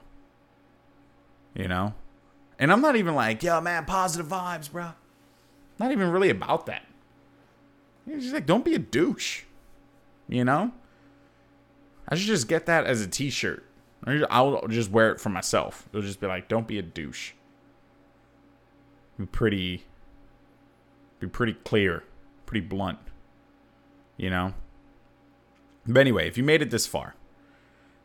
You 1.54 1.68
know? 1.68 1.94
And 2.58 2.72
I'm 2.72 2.82
not 2.82 2.96
even 2.96 3.16
like, 3.16 3.44
yo, 3.44 3.60
man, 3.62 3.86
positive 3.86 4.28
vibes, 4.28 4.72
bro. 4.72 4.92
Not 5.80 5.92
even 5.92 6.10
really 6.12 6.30
about 6.30 6.66
that. 6.68 6.86
It's 8.08 8.24
just 8.24 8.34
like, 8.34 8.46
don't 8.46 8.64
be 8.64 8.76
a 8.76 8.80
douche. 8.80 9.44
You 10.28 10.46
know? 10.46 10.72
I 12.08 12.16
should 12.16 12.28
just 12.28 12.48
get 12.48 12.66
that 12.68 12.86
as 12.86 13.02
a 13.02 13.08
t 13.08 13.30
shirt. 13.30 13.64
I'll 14.30 14.68
just 14.68 14.92
wear 14.92 15.12
it 15.12 15.20
for 15.20 15.30
myself. 15.30 15.88
It'll 15.90 16.06
just 16.06 16.20
be 16.20 16.28
like, 16.28 16.48
don't 16.48 16.68
be 16.68 16.78
a 16.78 16.84
douche. 16.84 17.34
Be 19.18 19.26
pretty, 19.26 19.86
be 21.20 21.28
pretty 21.28 21.54
clear, 21.54 22.04
pretty 22.46 22.66
blunt. 22.66 23.00
You 24.18 24.30
know? 24.30 24.54
But 25.88 26.00
anyway, 26.00 26.28
if 26.28 26.38
you 26.38 26.44
made 26.44 26.62
it 26.62 26.72
this 26.72 26.88
far, 26.88 27.16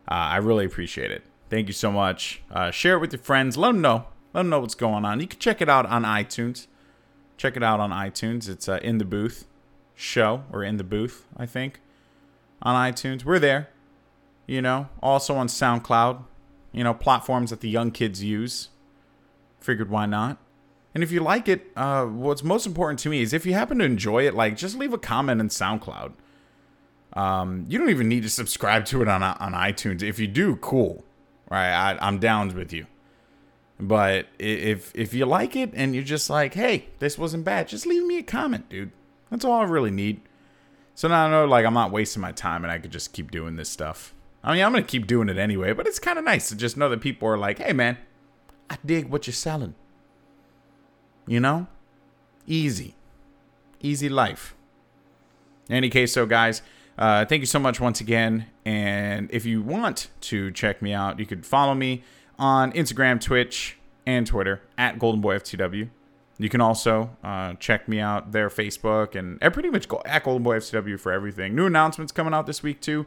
uh, 0.08 0.14
I 0.14 0.36
really 0.36 0.64
appreciate 0.64 1.10
it. 1.10 1.22
Thank 1.48 1.66
you 1.66 1.72
so 1.72 1.90
much. 1.90 2.42
Uh, 2.50 2.70
share 2.70 2.96
it 2.96 3.00
with 3.00 3.12
your 3.12 3.22
friends. 3.22 3.56
Let 3.56 3.68
them 3.68 3.80
know. 3.80 4.06
Let 4.32 4.42
them 4.42 4.50
know 4.50 4.60
what's 4.60 4.74
going 4.74 5.04
on. 5.04 5.20
You 5.20 5.26
can 5.26 5.38
check 5.38 5.60
it 5.60 5.68
out 5.68 5.86
on 5.86 6.04
iTunes. 6.04 6.66
Check 7.36 7.56
it 7.56 7.62
out 7.62 7.80
on 7.80 7.90
iTunes. 7.90 8.48
It's 8.48 8.68
uh, 8.68 8.78
in 8.82 8.98
the 8.98 9.04
booth 9.04 9.46
show 9.94 10.44
or 10.52 10.62
in 10.62 10.76
the 10.76 10.84
booth, 10.84 11.26
I 11.36 11.46
think, 11.46 11.80
on 12.62 12.74
iTunes. 12.74 13.24
We're 13.24 13.38
there. 13.38 13.70
You 14.46 14.62
know, 14.62 14.88
also 15.02 15.36
on 15.36 15.48
SoundCloud. 15.48 16.24
You 16.72 16.84
know, 16.84 16.94
platforms 16.94 17.50
that 17.50 17.60
the 17.60 17.68
young 17.68 17.90
kids 17.90 18.22
use. 18.22 18.68
Figured 19.60 19.90
why 19.90 20.06
not? 20.06 20.38
And 20.94 21.02
if 21.02 21.12
you 21.12 21.20
like 21.20 21.48
it, 21.48 21.70
uh, 21.76 22.04
what's 22.04 22.42
most 22.42 22.66
important 22.66 22.98
to 23.00 23.08
me 23.08 23.22
is 23.22 23.32
if 23.32 23.46
you 23.46 23.54
happen 23.54 23.78
to 23.78 23.84
enjoy 23.84 24.26
it, 24.26 24.34
like 24.34 24.56
just 24.56 24.76
leave 24.76 24.92
a 24.92 24.98
comment 24.98 25.40
in 25.40 25.48
SoundCloud. 25.48 26.12
Um, 27.14 27.64
you 27.68 27.78
don't 27.78 27.90
even 27.90 28.08
need 28.08 28.22
to 28.22 28.30
subscribe 28.30 28.84
to 28.86 29.02
it 29.02 29.08
on 29.08 29.22
on 29.22 29.52
iTunes. 29.52 30.02
If 30.02 30.18
you 30.18 30.26
do, 30.26 30.56
cool. 30.56 31.04
Right, 31.50 31.72
I, 31.72 31.98
I'm 32.00 32.18
down 32.18 32.54
with 32.54 32.72
you. 32.72 32.86
But 33.80 34.26
if 34.38 34.92
if 34.94 35.14
you 35.14 35.26
like 35.26 35.56
it 35.56 35.70
and 35.74 35.94
you're 35.94 36.04
just 36.04 36.30
like, 36.30 36.54
hey, 36.54 36.86
this 36.98 37.18
wasn't 37.18 37.44
bad, 37.44 37.66
just 37.66 37.86
leave 37.86 38.04
me 38.04 38.18
a 38.18 38.22
comment, 38.22 38.68
dude. 38.68 38.92
That's 39.30 39.44
all 39.44 39.60
I 39.60 39.64
really 39.64 39.90
need. 39.90 40.20
So 40.94 41.08
now 41.08 41.26
I 41.26 41.30
know 41.30 41.46
like 41.46 41.64
I'm 41.64 41.74
not 41.74 41.90
wasting 41.90 42.20
my 42.20 42.32
time 42.32 42.62
and 42.62 42.70
I 42.70 42.78
could 42.78 42.92
just 42.92 43.12
keep 43.12 43.30
doing 43.30 43.56
this 43.56 43.70
stuff. 43.70 44.14
I 44.44 44.52
mean, 44.52 44.62
I'm 44.62 44.72
gonna 44.72 44.84
keep 44.84 45.06
doing 45.06 45.28
it 45.28 45.38
anyway, 45.38 45.72
but 45.72 45.86
it's 45.86 45.98
kind 45.98 46.18
of 46.18 46.24
nice 46.24 46.48
to 46.50 46.56
just 46.56 46.76
know 46.76 46.88
that 46.90 47.00
people 47.00 47.26
are 47.28 47.38
like, 47.38 47.58
hey 47.58 47.72
man, 47.72 47.96
I 48.68 48.76
dig 48.84 49.08
what 49.08 49.26
you're 49.26 49.34
selling. 49.34 49.74
You 51.26 51.40
know, 51.40 51.66
easy, 52.46 52.94
easy 53.80 54.08
life. 54.08 54.54
In 55.68 55.76
any 55.76 55.90
case, 55.90 56.12
so 56.12 56.26
guys. 56.26 56.62
Uh, 57.00 57.24
thank 57.24 57.40
you 57.40 57.46
so 57.46 57.58
much 57.58 57.80
once 57.80 58.02
again. 58.02 58.46
And 58.66 59.30
if 59.32 59.46
you 59.46 59.62
want 59.62 60.08
to 60.20 60.50
check 60.50 60.82
me 60.82 60.92
out, 60.92 61.18
you 61.18 61.24
could 61.24 61.46
follow 61.46 61.74
me 61.74 62.04
on 62.38 62.72
Instagram, 62.72 63.18
Twitch, 63.18 63.78
and 64.04 64.26
Twitter 64.26 64.60
at 64.76 64.98
GoldenBoyFTW. 64.98 65.88
You 66.38 66.48
can 66.48 66.60
also 66.60 67.16
uh, 67.24 67.54
check 67.54 67.88
me 67.88 68.00
out 68.00 68.32
there, 68.32 68.50
Facebook, 68.50 69.14
and 69.14 69.38
I 69.42 69.48
pretty 69.48 69.70
much 69.70 69.88
go 69.88 70.02
at 70.04 70.24
GoldenBoyFTW 70.24 71.00
for 71.00 71.10
everything. 71.10 71.54
New 71.54 71.66
announcements 71.66 72.12
coming 72.12 72.34
out 72.34 72.46
this 72.46 72.62
week 72.62 72.82
too. 72.82 73.06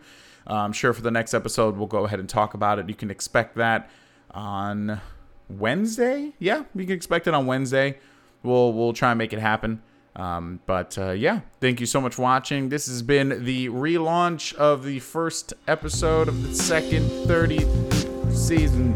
Uh, 0.49 0.55
I'm 0.55 0.73
sure 0.73 0.91
for 0.93 1.01
the 1.01 1.11
next 1.11 1.35
episode 1.35 1.77
we'll 1.77 1.87
go 1.87 2.05
ahead 2.05 2.19
and 2.19 2.27
talk 2.27 2.55
about 2.55 2.79
it. 2.79 2.89
You 2.89 2.95
can 2.95 3.11
expect 3.11 3.55
that 3.57 3.89
on 4.31 5.01
Wednesday. 5.49 6.33
Yeah, 6.39 6.63
you 6.75 6.85
can 6.85 6.95
expect 6.95 7.27
it 7.27 7.33
on 7.35 7.45
Wednesday. 7.45 7.99
We'll 8.41 8.73
we'll 8.73 8.93
try 8.93 9.11
and 9.11 9.17
make 9.17 9.33
it 9.33 9.39
happen. 9.39 9.81
Um, 10.15 10.59
but 10.65 10.97
uh, 10.97 11.11
yeah, 11.11 11.41
thank 11.59 11.79
you 11.79 11.85
so 11.85 11.99
much 11.99 12.15
for 12.15 12.21
watching. 12.21 12.69
This 12.69 12.87
has 12.87 13.01
been 13.01 13.43
the 13.43 13.69
relaunch 13.69 14.53
of 14.55 14.83
the 14.83 14.99
first 14.99 15.53
episode 15.67 16.27
of 16.27 16.47
the 16.47 16.53
second 16.53 17.09
30th 17.27 18.33
season 18.33 18.93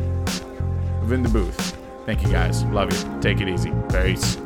of 1.02 1.12
In 1.12 1.24
the 1.24 1.30
Booth. 1.30 1.78
Thank 2.06 2.22
you 2.24 2.30
guys. 2.30 2.64
Love 2.66 2.94
you. 2.94 3.20
Take 3.22 3.42
it 3.42 3.50
easy. 3.50 3.74
Peace. 3.90 4.38